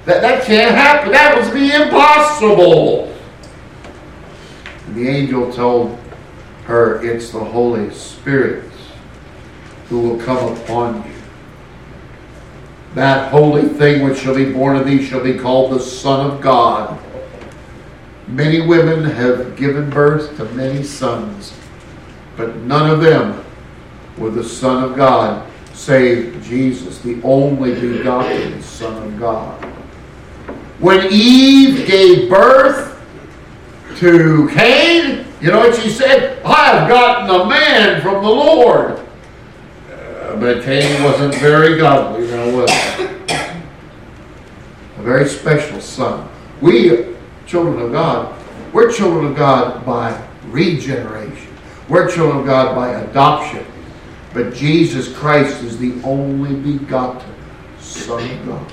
That, 0.04 0.20
that 0.20 0.44
can't 0.44 0.74
happen. 0.74 1.12
That 1.12 1.36
would 1.36 1.54
be 1.54 1.72
impossible. 1.72 3.14
And 4.86 4.96
the 4.96 5.08
angel 5.08 5.52
told 5.52 5.98
her, 6.68 7.02
It's 7.02 7.30
the 7.30 7.42
Holy 7.42 7.90
Spirit 7.90 8.70
who 9.88 10.00
will 10.00 10.20
come 10.20 10.54
upon 10.54 11.02
you. 11.02 11.14
That 12.94 13.30
holy 13.30 13.68
thing 13.68 14.04
which 14.04 14.18
shall 14.18 14.34
be 14.34 14.52
born 14.52 14.76
of 14.76 14.84
thee 14.84 15.02
shall 15.02 15.24
be 15.24 15.38
called 15.38 15.72
the 15.72 15.80
Son 15.80 16.30
of 16.30 16.42
God. 16.42 16.98
Many 18.26 18.60
women 18.60 19.02
have 19.02 19.56
given 19.56 19.88
birth 19.88 20.36
to 20.36 20.44
many 20.50 20.82
sons, 20.82 21.54
but 22.36 22.56
none 22.56 22.90
of 22.90 23.00
them 23.00 23.42
were 24.18 24.30
the 24.30 24.44
Son 24.44 24.84
of 24.84 24.94
God, 24.94 25.50
save 25.72 26.42
Jesus, 26.44 26.98
the 27.00 27.18
only 27.22 27.80
begotten 27.80 28.60
Son 28.60 29.02
of 29.02 29.18
God. 29.18 29.64
When 30.80 31.06
Eve 31.10 31.86
gave 31.86 32.28
birth 32.28 33.02
to 33.96 34.50
Cain, 34.52 35.27
you 35.40 35.52
know 35.52 35.60
what 35.60 35.80
she 35.80 35.88
said? 35.88 36.42
I've 36.42 36.88
gotten 36.88 37.30
a 37.30 37.46
man 37.46 38.02
from 38.02 38.22
the 38.24 38.30
Lord. 38.30 38.98
Uh, 39.90 40.36
but 40.36 40.64
Cain 40.64 41.02
wasn't 41.04 41.34
very 41.36 41.78
godly, 41.78 42.26
you 42.26 42.30
know, 42.32 42.56
was 42.56 42.70
A 44.98 45.02
very 45.02 45.28
special 45.28 45.80
son. 45.80 46.28
We, 46.60 47.14
children 47.46 47.80
of 47.80 47.92
God, 47.92 48.34
we're 48.72 48.92
children 48.92 49.26
of 49.26 49.36
God 49.36 49.86
by 49.86 50.20
regeneration. 50.46 51.54
We're 51.88 52.10
children 52.10 52.40
of 52.40 52.46
God 52.46 52.74
by 52.74 52.90
adoption. 53.00 53.64
But 54.34 54.54
Jesus 54.54 55.14
Christ 55.16 55.62
is 55.62 55.78
the 55.78 56.00
only 56.02 56.54
begotten 56.54 57.34
Son 57.80 58.22
of 58.22 58.46
God. 58.46 58.72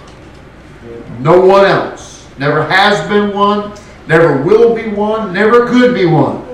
No 1.20 1.40
one 1.40 1.66
else. 1.66 2.28
Never 2.38 2.66
has 2.66 3.08
been 3.08 3.34
one, 3.34 3.74
never 4.08 4.42
will 4.42 4.76
be 4.76 4.90
one, 4.90 5.34
never 5.34 5.68
could 5.68 5.94
be 5.94 6.06
one. 6.06 6.45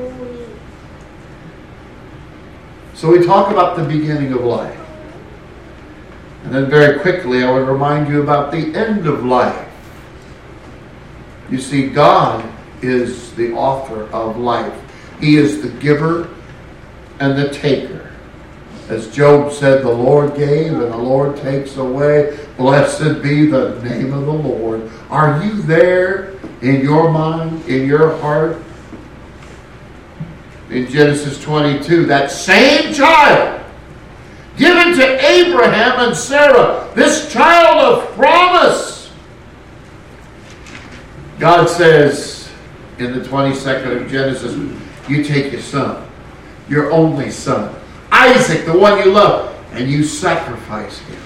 So 3.01 3.09
we 3.09 3.25
talk 3.25 3.49
about 3.49 3.77
the 3.77 3.83
beginning 3.83 4.31
of 4.31 4.41
life. 4.41 4.79
And 6.43 6.53
then 6.53 6.69
very 6.69 6.99
quickly, 6.99 7.43
I 7.43 7.49
would 7.51 7.67
remind 7.67 8.07
you 8.07 8.21
about 8.21 8.51
the 8.51 8.75
end 8.75 9.07
of 9.07 9.25
life. 9.25 9.67
You 11.49 11.57
see, 11.57 11.89
God 11.89 12.47
is 12.83 13.33
the 13.33 13.53
author 13.53 14.03
of 14.13 14.37
life. 14.37 14.79
He 15.19 15.37
is 15.37 15.63
the 15.63 15.69
giver 15.79 16.29
and 17.19 17.35
the 17.35 17.49
taker. 17.49 18.11
As 18.87 19.11
Job 19.11 19.51
said, 19.51 19.81
the 19.81 19.89
Lord 19.89 20.35
gave 20.35 20.71
and 20.71 20.93
the 20.93 20.97
Lord 20.97 21.37
takes 21.37 21.77
away. 21.77 22.37
Blessed 22.55 23.23
be 23.23 23.47
the 23.47 23.81
name 23.83 24.13
of 24.13 24.27
the 24.27 24.31
Lord. 24.31 24.91
Are 25.09 25.43
you 25.43 25.59
there 25.63 26.33
in 26.61 26.81
your 26.81 27.11
mind, 27.11 27.65
in 27.65 27.87
your 27.87 28.15
heart? 28.17 28.61
In 30.71 30.87
Genesis 30.87 31.41
22. 31.43 32.05
That 32.05 32.31
same 32.31 32.93
child 32.93 33.61
given 34.57 34.95
to 34.97 35.25
Abraham 35.25 36.07
and 36.07 36.17
Sarah, 36.17 36.89
this 36.95 37.31
child 37.31 37.79
of 37.79 38.11
promise. 38.15 39.11
God 41.39 41.67
says 41.67 42.49
in 42.99 43.13
the 43.13 43.25
22nd 43.25 44.01
of 44.01 44.11
Genesis, 44.11 44.53
you 45.09 45.23
take 45.23 45.51
your 45.51 45.61
son, 45.61 46.07
your 46.69 46.91
only 46.91 47.31
son, 47.31 47.75
Isaac, 48.11 48.65
the 48.65 48.77
one 48.77 48.99
you 48.99 49.11
love, 49.11 49.55
and 49.71 49.89
you 49.89 50.03
sacrifice 50.03 50.99
him. 50.99 51.17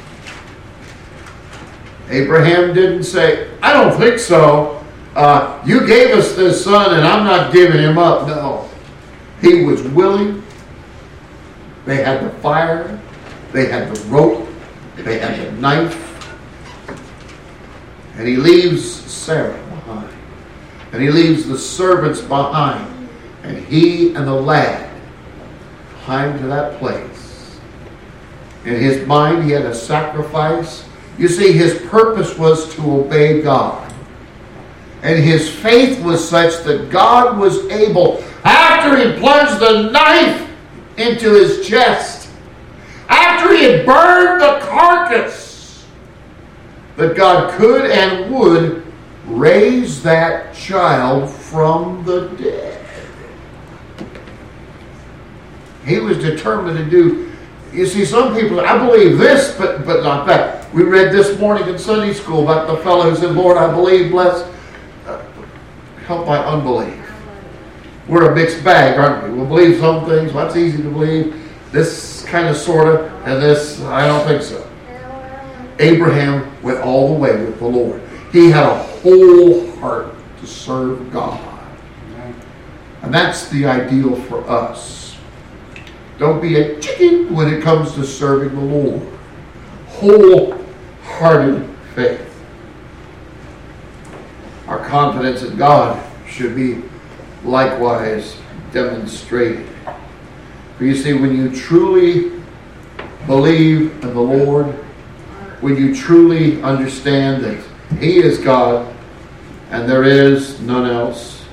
Abraham 2.09 2.73
didn't 2.73 3.03
say, 3.03 3.49
I 3.61 3.73
don't 3.73 3.97
think 3.97 4.19
so. 4.19 4.83
Uh, 5.15 5.61
you 5.65 5.85
gave 5.87 6.15
us 6.15 6.35
this 6.35 6.63
son 6.63 6.93
and 6.93 7.05
I'm 7.05 7.25
not 7.25 7.51
giving 7.51 7.81
him 7.81 7.97
up. 7.97 8.27
No. 8.27 8.69
He 9.45 9.63
was 9.63 9.83
willing. 9.83 10.43
They 11.85 11.97
had 11.97 12.23
the 12.23 12.31
fire. 12.39 12.99
They 13.51 13.67
had 13.67 13.93
the 13.93 13.99
rope. 14.07 14.47
They 14.95 15.19
had 15.19 15.39
the 15.39 15.51
knife. 15.61 16.01
And 18.15 18.27
he 18.27 18.37
leaves 18.37 18.83
Sarah 18.83 19.53
behind. 19.69 20.09
And 20.93 21.03
he 21.03 21.11
leaves 21.11 21.47
the 21.47 21.59
servants 21.59 22.21
behind. 22.21 23.07
And 23.43 23.59
he 23.67 24.15
and 24.15 24.27
the 24.27 24.33
lad 24.33 24.89
climb 26.05 26.39
to 26.39 26.47
that 26.47 26.79
place. 26.79 27.59
In 28.65 28.73
his 28.73 29.05
mind, 29.05 29.43
he 29.43 29.51
had 29.51 29.65
a 29.65 29.75
sacrifice. 29.75 30.89
You 31.19 31.27
see, 31.27 31.51
his 31.51 31.79
purpose 31.89 32.35
was 32.35 32.73
to 32.75 33.01
obey 33.01 33.43
God. 33.43 33.93
And 35.03 35.23
his 35.23 35.47
faith 35.47 36.03
was 36.03 36.27
such 36.27 36.63
that 36.63 36.89
God 36.89 37.37
was 37.37 37.63
able, 37.67 38.23
after 38.45 38.97
he 38.97 39.19
plunged 39.19 39.59
the 39.59 39.89
knife 39.91 40.49
into 40.97 41.33
his 41.33 41.67
chest, 41.67 42.29
after 43.09 43.53
he 43.55 43.63
had 43.63 43.85
burned 43.85 44.39
the 44.39 44.65
carcass, 44.65 45.85
that 46.95 47.15
God 47.15 47.51
could 47.57 47.89
and 47.91 48.33
would 48.33 48.85
raise 49.25 50.01
that 50.03 50.55
child 50.55 51.29
from 51.29 52.05
the 52.05 52.29
dead. 52.37 52.85
He 55.83 55.99
was 55.99 56.19
determined 56.19 56.77
to 56.77 56.85
do. 56.89 57.31
You 57.73 57.85
see, 57.85 58.05
some 58.05 58.33
people, 58.33 58.61
I 58.61 58.77
believe 58.77 59.17
this, 59.17 59.55
but, 59.57 59.85
but 59.85 60.03
not 60.03 60.25
that. 60.27 60.73
We 60.73 60.83
read 60.83 61.11
this 61.11 61.37
morning 61.39 61.67
in 61.67 61.77
Sunday 61.77 62.13
school 62.13 62.43
about 62.43 62.67
the 62.67 62.77
fellow 62.77 63.09
who 63.09 63.15
said, 63.15 63.35
Lord, 63.35 63.57
I 63.57 63.71
believe, 63.71 64.11
bless, 64.11 64.49
uh, 65.05 65.21
help 66.05 66.25
my 66.25 66.37
unbelief. 66.37 67.04
We're 68.07 68.31
a 68.31 68.35
mixed 68.35 68.63
bag, 68.63 68.99
aren't 68.99 69.23
we? 69.23 69.37
We'll 69.37 69.47
believe 69.47 69.79
some 69.79 70.05
things, 70.05 70.31
what's 70.31 70.55
easy 70.55 70.83
to 70.83 70.89
believe. 70.89 71.41
This 71.71 72.23
kind 72.25 72.47
of, 72.47 72.55
sort 72.55 72.87
of, 72.87 73.11
and 73.27 73.41
this, 73.41 73.81
I 73.81 74.05
don't 74.07 74.25
think 74.27 74.43
so. 74.43 74.61
Abraham 75.79 76.61
went 76.61 76.79
all 76.79 77.13
the 77.13 77.19
way 77.19 77.35
with 77.43 77.59
the 77.59 77.67
Lord. 77.67 78.01
He 78.31 78.49
had 78.51 78.65
a 78.65 78.83
whole 78.83 79.71
heart 79.77 80.15
to 80.39 80.47
serve 80.47 81.11
God. 81.11 81.41
And 83.01 83.13
that's 83.13 83.49
the 83.49 83.65
ideal 83.65 84.15
for 84.23 84.47
us. 84.49 85.17
Don't 86.17 86.41
be 86.41 86.59
a 86.59 86.79
chicken 86.79 87.33
when 87.33 87.53
it 87.53 87.61
comes 87.61 87.93
to 87.95 88.05
serving 88.05 88.55
the 88.55 88.61
Lord. 88.61 89.01
Wholehearted 89.87 91.69
faith. 91.93 92.21
Our 94.67 94.83
confidence 94.85 95.43
in 95.43 95.57
God 95.57 96.03
should 96.27 96.55
be 96.55 96.83
likewise 97.45 98.37
demonstrated. 98.71 99.67
For 100.77 100.83
you 100.83 100.95
see, 100.95 101.13
when 101.13 101.35
you 101.35 101.55
truly 101.55 102.41
believe 103.27 103.91
in 104.03 104.13
the 104.13 104.21
Lord, 104.21 104.67
when 105.61 105.77
you 105.77 105.95
truly 105.95 106.61
understand 106.61 107.43
that 107.43 107.63
He 107.99 108.17
is 108.17 108.39
God 108.39 108.93
and 109.71 109.89
there 109.89 110.03
is 110.03 110.59
none 110.61 110.89
else, 110.89 111.45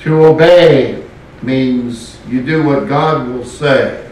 to 0.00 0.24
obey 0.24 1.04
means 1.42 2.18
you 2.28 2.42
do 2.42 2.64
what 2.64 2.88
God 2.88 3.28
will 3.28 3.44
say. 3.44 4.10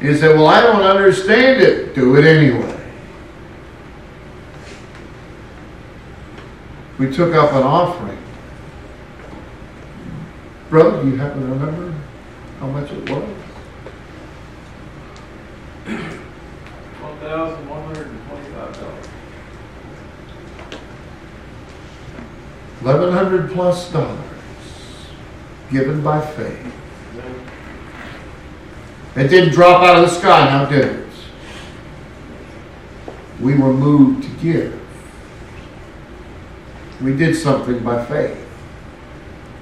You 0.00 0.16
say, 0.16 0.34
Well, 0.34 0.46
I 0.46 0.60
don't 0.60 0.82
understand 0.82 1.62
it. 1.62 1.94
Do 1.94 2.16
it 2.16 2.24
anyway. 2.24 2.72
We 6.98 7.10
took 7.10 7.34
up 7.34 7.52
an 7.52 7.62
offering. 7.62 8.18
Brother, 10.68 11.02
do 11.02 11.10
you 11.10 11.16
happen 11.16 11.42
to 11.42 11.46
remember 11.46 11.94
how 12.58 12.66
much 12.66 12.90
it 12.90 13.08
was? 13.08 13.22
One 17.00 17.18
thousand 17.18 17.68
one 17.68 17.84
hundred 17.84 18.08
and 18.08 18.28
twenty-five 18.28 18.80
dollars. 18.80 19.08
Eleven 22.82 23.12
hundred 23.12 23.52
plus 23.52 23.92
dollars 23.92 24.16
dollars 24.26 25.06
given 25.70 26.02
by 26.02 26.20
faith. 26.20 26.72
It 29.14 29.28
didn't 29.28 29.54
drop 29.54 29.82
out 29.82 30.02
of 30.02 30.10
the 30.10 30.14
sky, 30.18 30.46
now 30.46 30.66
did 30.66 30.84
it? 30.84 31.06
We 33.40 33.54
were 33.54 33.72
moved 33.72 34.24
to 34.24 34.30
give. 34.42 34.80
We 37.00 37.14
did 37.16 37.36
something 37.36 37.82
by 37.82 38.04
faith. 38.04 38.45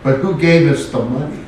But 0.04 0.20
who 0.20 0.38
gave 0.38 0.70
us 0.70 0.90
the 0.90 1.02
money? 1.02 1.42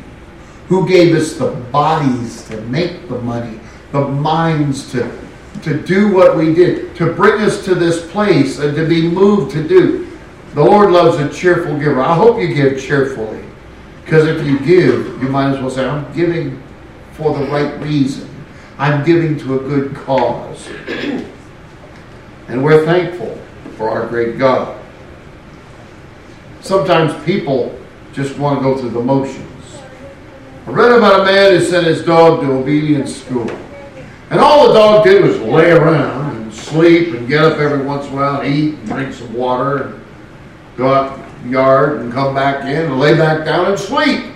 Who 0.68 0.88
gave 0.88 1.14
us 1.14 1.34
the 1.34 1.50
bodies 1.70 2.48
to 2.48 2.60
make 2.62 3.08
the 3.08 3.20
money, 3.20 3.60
the 3.92 4.08
minds 4.08 4.90
to, 4.92 5.16
to 5.62 5.80
do 5.82 6.12
what 6.12 6.36
we 6.36 6.54
did, 6.54 6.96
to 6.96 7.12
bring 7.12 7.42
us 7.42 7.64
to 7.66 7.74
this 7.74 8.10
place 8.10 8.58
and 8.58 8.74
to 8.74 8.88
be 8.88 9.06
moved 9.06 9.52
to 9.52 9.68
do? 9.68 10.10
The 10.54 10.64
Lord 10.64 10.90
loves 10.90 11.18
a 11.18 11.28
cheerful 11.32 11.78
giver. 11.78 12.00
I 12.00 12.14
hope 12.14 12.40
you 12.40 12.52
give 12.52 12.80
cheerfully. 12.80 13.44
Because 14.02 14.26
if 14.26 14.44
you 14.46 14.58
give, 14.60 15.22
you 15.22 15.28
might 15.28 15.54
as 15.54 15.60
well 15.60 15.70
say, 15.70 15.86
I'm 15.86 16.10
giving 16.14 16.62
for 17.12 17.38
the 17.38 17.44
right 17.46 17.78
reason. 17.82 18.28
I'm 18.78 19.04
giving 19.04 19.38
to 19.40 19.58
a 19.58 19.62
good 19.62 19.94
cause. 19.94 20.66
and 22.48 22.64
we're 22.64 22.86
thankful 22.86 23.38
for 23.76 23.90
our 23.90 24.06
great 24.06 24.38
God. 24.38 24.80
Sometimes 26.62 27.22
people 27.24 27.78
just 28.16 28.38
want 28.38 28.58
to 28.58 28.62
go 28.62 28.78
through 28.78 28.88
the 28.88 29.00
motions. 29.00 29.78
I 30.66 30.70
read 30.70 30.90
about 30.90 31.20
a 31.20 31.24
man 31.26 31.52
who 31.52 31.60
sent 31.60 31.86
his 31.86 32.02
dog 32.02 32.40
to 32.40 32.50
obedience 32.50 33.14
school. 33.14 33.48
And 34.30 34.40
all 34.40 34.68
the 34.68 34.74
dog 34.74 35.04
did 35.04 35.22
was 35.22 35.38
lay 35.38 35.70
around 35.70 36.34
and 36.34 36.52
sleep 36.52 37.14
and 37.14 37.28
get 37.28 37.44
up 37.44 37.58
every 37.58 37.84
once 37.84 38.06
in 38.06 38.14
a 38.14 38.16
while 38.16 38.40
and 38.40 38.52
eat 38.52 38.74
and 38.74 38.88
drink 38.88 39.12
some 39.12 39.34
water 39.34 39.82
and 39.82 40.04
go 40.78 40.92
out 40.92 41.20
the 41.42 41.50
yard 41.50 42.00
and 42.00 42.10
come 42.10 42.34
back 42.34 42.64
in 42.64 42.86
and 42.86 42.98
lay 42.98 43.18
back 43.18 43.44
down 43.44 43.66
and 43.66 43.78
sleep. 43.78 44.32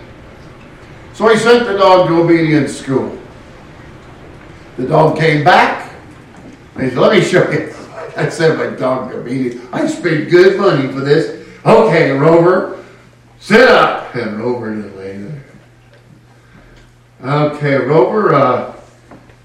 So 1.15 1.29
he 1.29 1.39
sent 1.39 1.67
the 1.67 1.79
dog 1.79 2.09
to 2.09 2.21
obedience 2.21 2.79
school. 2.79 3.19
The 4.77 4.87
dog 4.87 5.19
came 5.19 5.43
back 5.43 5.91
and 6.75 6.85
he 6.85 6.91
said, 6.91 6.99
Let 6.99 7.13
me 7.13 7.23
show 7.23 7.51
you. 7.51 7.75
I 8.17 8.29
sent 8.29 8.59
my 8.59 8.77
dog 8.77 9.11
to 9.11 9.21
obedience. 9.21 9.67
I 9.73 9.87
spent 9.87 10.29
good 10.29 10.61
money 10.61 10.93
for 10.93 11.01
this. 11.01 11.47
Okay, 11.65 12.11
Rover, 12.11 12.80
sit 13.41 13.69
up. 13.69 14.15
And 14.15 14.39
Rover 14.39 14.81
just 14.81 14.95
lay 14.97 15.17
there. 15.17 15.45
Okay, 17.23 17.77
Rover, 17.77 18.35
uh, 18.35 18.81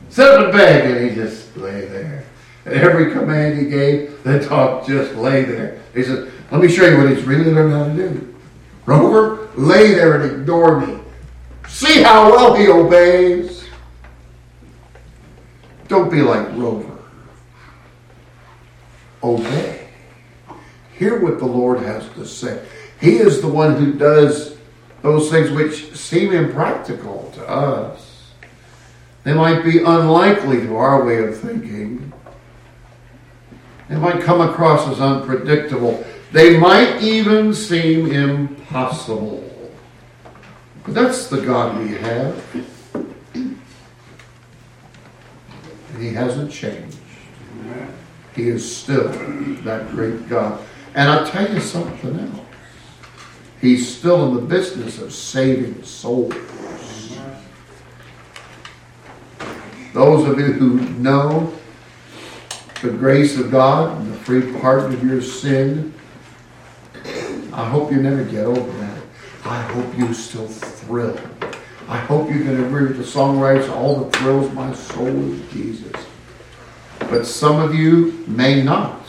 sit 0.09 0.27
up 0.27 0.45
in 0.45 0.51
bed. 0.51 0.91
And 0.91 1.09
he 1.09 1.15
just 1.15 1.57
lay 1.57 1.85
there. 1.85 2.25
And 2.65 2.75
every 2.75 3.11
command 3.11 3.57
he 3.57 3.65
gave, 3.65 4.23
the 4.23 4.39
dog 4.39 4.85
just 4.85 5.15
lay 5.15 5.43
there. 5.43 5.81
He 5.93 6.03
said, 6.03 6.31
Let 6.51 6.61
me 6.61 6.67
show 6.67 6.85
you 6.85 6.97
what 6.97 7.09
he's 7.09 7.23
really 7.23 7.51
learned 7.51 7.73
how 7.73 7.85
to 7.85 7.93
do. 7.93 8.35
Rover, 8.85 9.49
lay 9.55 9.93
there 9.93 10.21
and 10.21 10.31
ignore 10.31 10.79
me. 10.79 10.99
See 11.67 12.03
how 12.03 12.29
well 12.29 12.53
he 12.53 12.67
obeys. 12.67 13.65
Don't 15.87 16.11
be 16.11 16.21
like 16.21 16.47
Rover. 16.53 16.97
Obey. 19.23 19.89
Hear 20.97 21.19
what 21.21 21.39
the 21.39 21.45
Lord 21.45 21.79
has 21.79 22.07
to 22.13 22.25
say. 22.25 22.65
He 22.99 23.17
is 23.17 23.41
the 23.41 23.47
one 23.47 23.75
who 23.75 23.93
does 23.93 24.57
those 25.01 25.29
things 25.29 25.51
which 25.51 25.95
seem 25.95 26.31
impractical 26.31 27.31
to 27.35 27.47
us. 27.47 28.31
They 29.23 29.33
might 29.33 29.63
be 29.63 29.79
unlikely 29.79 30.61
to 30.61 30.75
our 30.77 31.03
way 31.03 31.23
of 31.23 31.37
thinking. 31.37 32.13
They 33.89 33.97
might 33.97 34.21
come 34.21 34.41
across 34.41 34.87
as 34.87 34.99
unpredictable. 34.99 36.03
They 36.31 36.57
might 36.57 37.01
even 37.01 37.53
seem 37.53 38.11
impossible. 38.11 39.43
But 40.83 40.93
that's 40.93 41.27
the 41.27 41.41
God 41.41 41.77
we 41.79 41.89
have. 41.95 42.43
And 43.33 43.57
He 45.99 46.13
hasn't 46.13 46.51
changed. 46.51 46.97
He 48.35 48.49
is 48.49 48.77
still 48.77 49.07
that 49.63 49.89
great 49.91 50.27
God. 50.27 50.61
And 50.93 51.09
I'll 51.09 51.25
tell 51.25 51.51
you 51.51 51.59
something 51.59 52.19
else. 52.19 52.44
He's 53.65 53.97
still 53.97 54.27
in 54.27 54.35
the 54.35 54.41
business 54.41 55.01
of 55.01 55.11
saving 55.11 55.81
souls. 55.81 56.35
Those 59.91 60.29
of 60.29 60.39
you 60.39 60.53
who 60.53 60.81
know 60.99 61.51
the 62.83 62.91
grace 62.91 63.39
of 63.39 63.49
God 63.49 63.99
and 63.99 64.13
the 64.13 64.17
free 64.17 64.53
pardon 64.61 64.93
of 64.93 65.03
your 65.03 65.19
sin, 65.19 65.95
I 67.51 67.67
hope 67.67 67.91
you 67.91 67.97
never 67.97 68.23
get 68.23 68.45
over 68.45 68.71
that. 68.81 69.01
I 69.45 69.63
hope 69.63 69.97
you 69.97 70.13
still 70.13 70.47
thrill. 70.47 71.19
I 71.87 71.97
hope 71.97 72.29
you 72.29 72.43
can 72.43 72.65
agree 72.65 72.85
with 72.85 72.97
the 72.97 73.03
songwriters, 73.03 73.67
all 73.71 74.03
that 74.03 74.15
thrills 74.15 74.51
my 74.53 74.75
soul 74.75 75.07
is 75.07 75.51
Jesus. 75.51 75.91
But 76.99 77.25
some 77.25 77.59
of 77.59 77.73
you 77.73 78.23
may 78.27 78.61
not. 78.61 79.01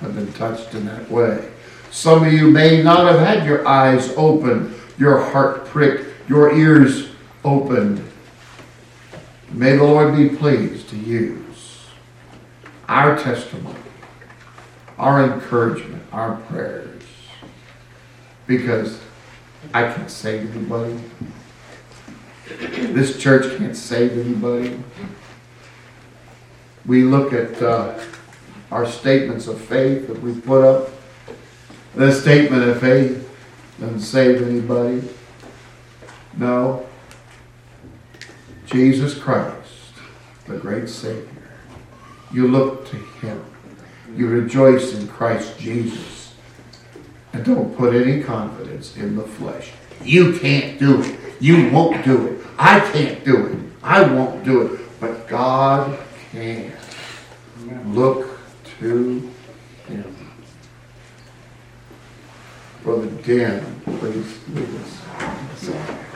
have 0.00 0.16
been 0.16 0.32
touched 0.32 0.74
in 0.74 0.86
that 0.86 1.08
way. 1.08 1.48
Some 1.90 2.24
of 2.24 2.32
you 2.32 2.50
may 2.50 2.82
not 2.82 3.06
have 3.06 3.20
had 3.20 3.46
your 3.46 3.66
eyes 3.66 4.14
open, 4.16 4.74
your 4.96 5.20
heart 5.20 5.66
pricked, 5.66 6.28
your 6.28 6.56
ears 6.56 7.08
opened. 7.44 8.04
May 9.50 9.76
the 9.76 9.84
Lord 9.84 10.16
be 10.16 10.28
pleased 10.28 10.88
to 10.90 10.96
use 10.96 11.86
our 12.88 13.18
testimony, 13.18 13.78
our 14.98 15.24
encouragement, 15.24 16.02
our 16.12 16.36
prayers. 16.42 17.02
Because 18.46 19.00
I 19.74 19.92
can't 19.92 20.10
save 20.10 20.54
anybody. 20.56 20.98
This 22.92 23.18
church 23.18 23.56
can't 23.58 23.76
save 23.76 24.12
anybody. 24.12 24.80
We 26.86 27.02
look 27.02 27.32
at 27.32 27.60
uh, 27.62 27.98
our 28.70 28.86
statements 28.86 29.46
of 29.46 29.60
faith 29.60 30.06
that 30.08 30.20
we 30.22 30.40
put 30.40 30.64
up. 30.64 30.90
The 31.94 32.12
statement 32.12 32.62
of 32.62 32.80
faith 32.80 33.28
doesn't 33.80 34.00
save 34.00 34.42
anybody. 34.42 35.02
No. 36.36 36.86
Jesus 38.66 39.18
Christ, 39.18 39.94
the 40.46 40.56
great 40.56 40.88
Savior. 40.88 41.26
You 42.32 42.46
look 42.46 42.88
to 42.90 42.96
Him. 42.96 43.44
You 44.14 44.28
rejoice 44.28 44.94
in 44.94 45.08
Christ 45.08 45.58
Jesus. 45.58 46.34
And 47.32 47.44
don't 47.44 47.76
put 47.76 47.94
any 47.94 48.22
confidence 48.22 48.96
in 48.96 49.16
the 49.16 49.24
flesh. 49.24 49.72
You 50.04 50.38
can't 50.38 50.78
do 50.78 51.02
it. 51.02 51.18
You 51.40 51.70
won't 51.70 52.04
do 52.04 52.26
it. 52.28 52.46
I 52.58 52.80
can't 52.92 53.24
do 53.24 53.46
it. 53.46 53.58
I 53.82 54.02
won't 54.02 54.44
do 54.44 54.62
it. 54.62 54.80
But 55.00 55.26
God 55.26 55.98
can. 56.30 56.72
Look 57.86 58.38
to 58.78 59.32
Him. 59.86 60.30
Brother 62.82 63.10
Dan, 63.22 63.82
please 63.84 64.38
lead 64.54 64.68
us. 64.80 66.09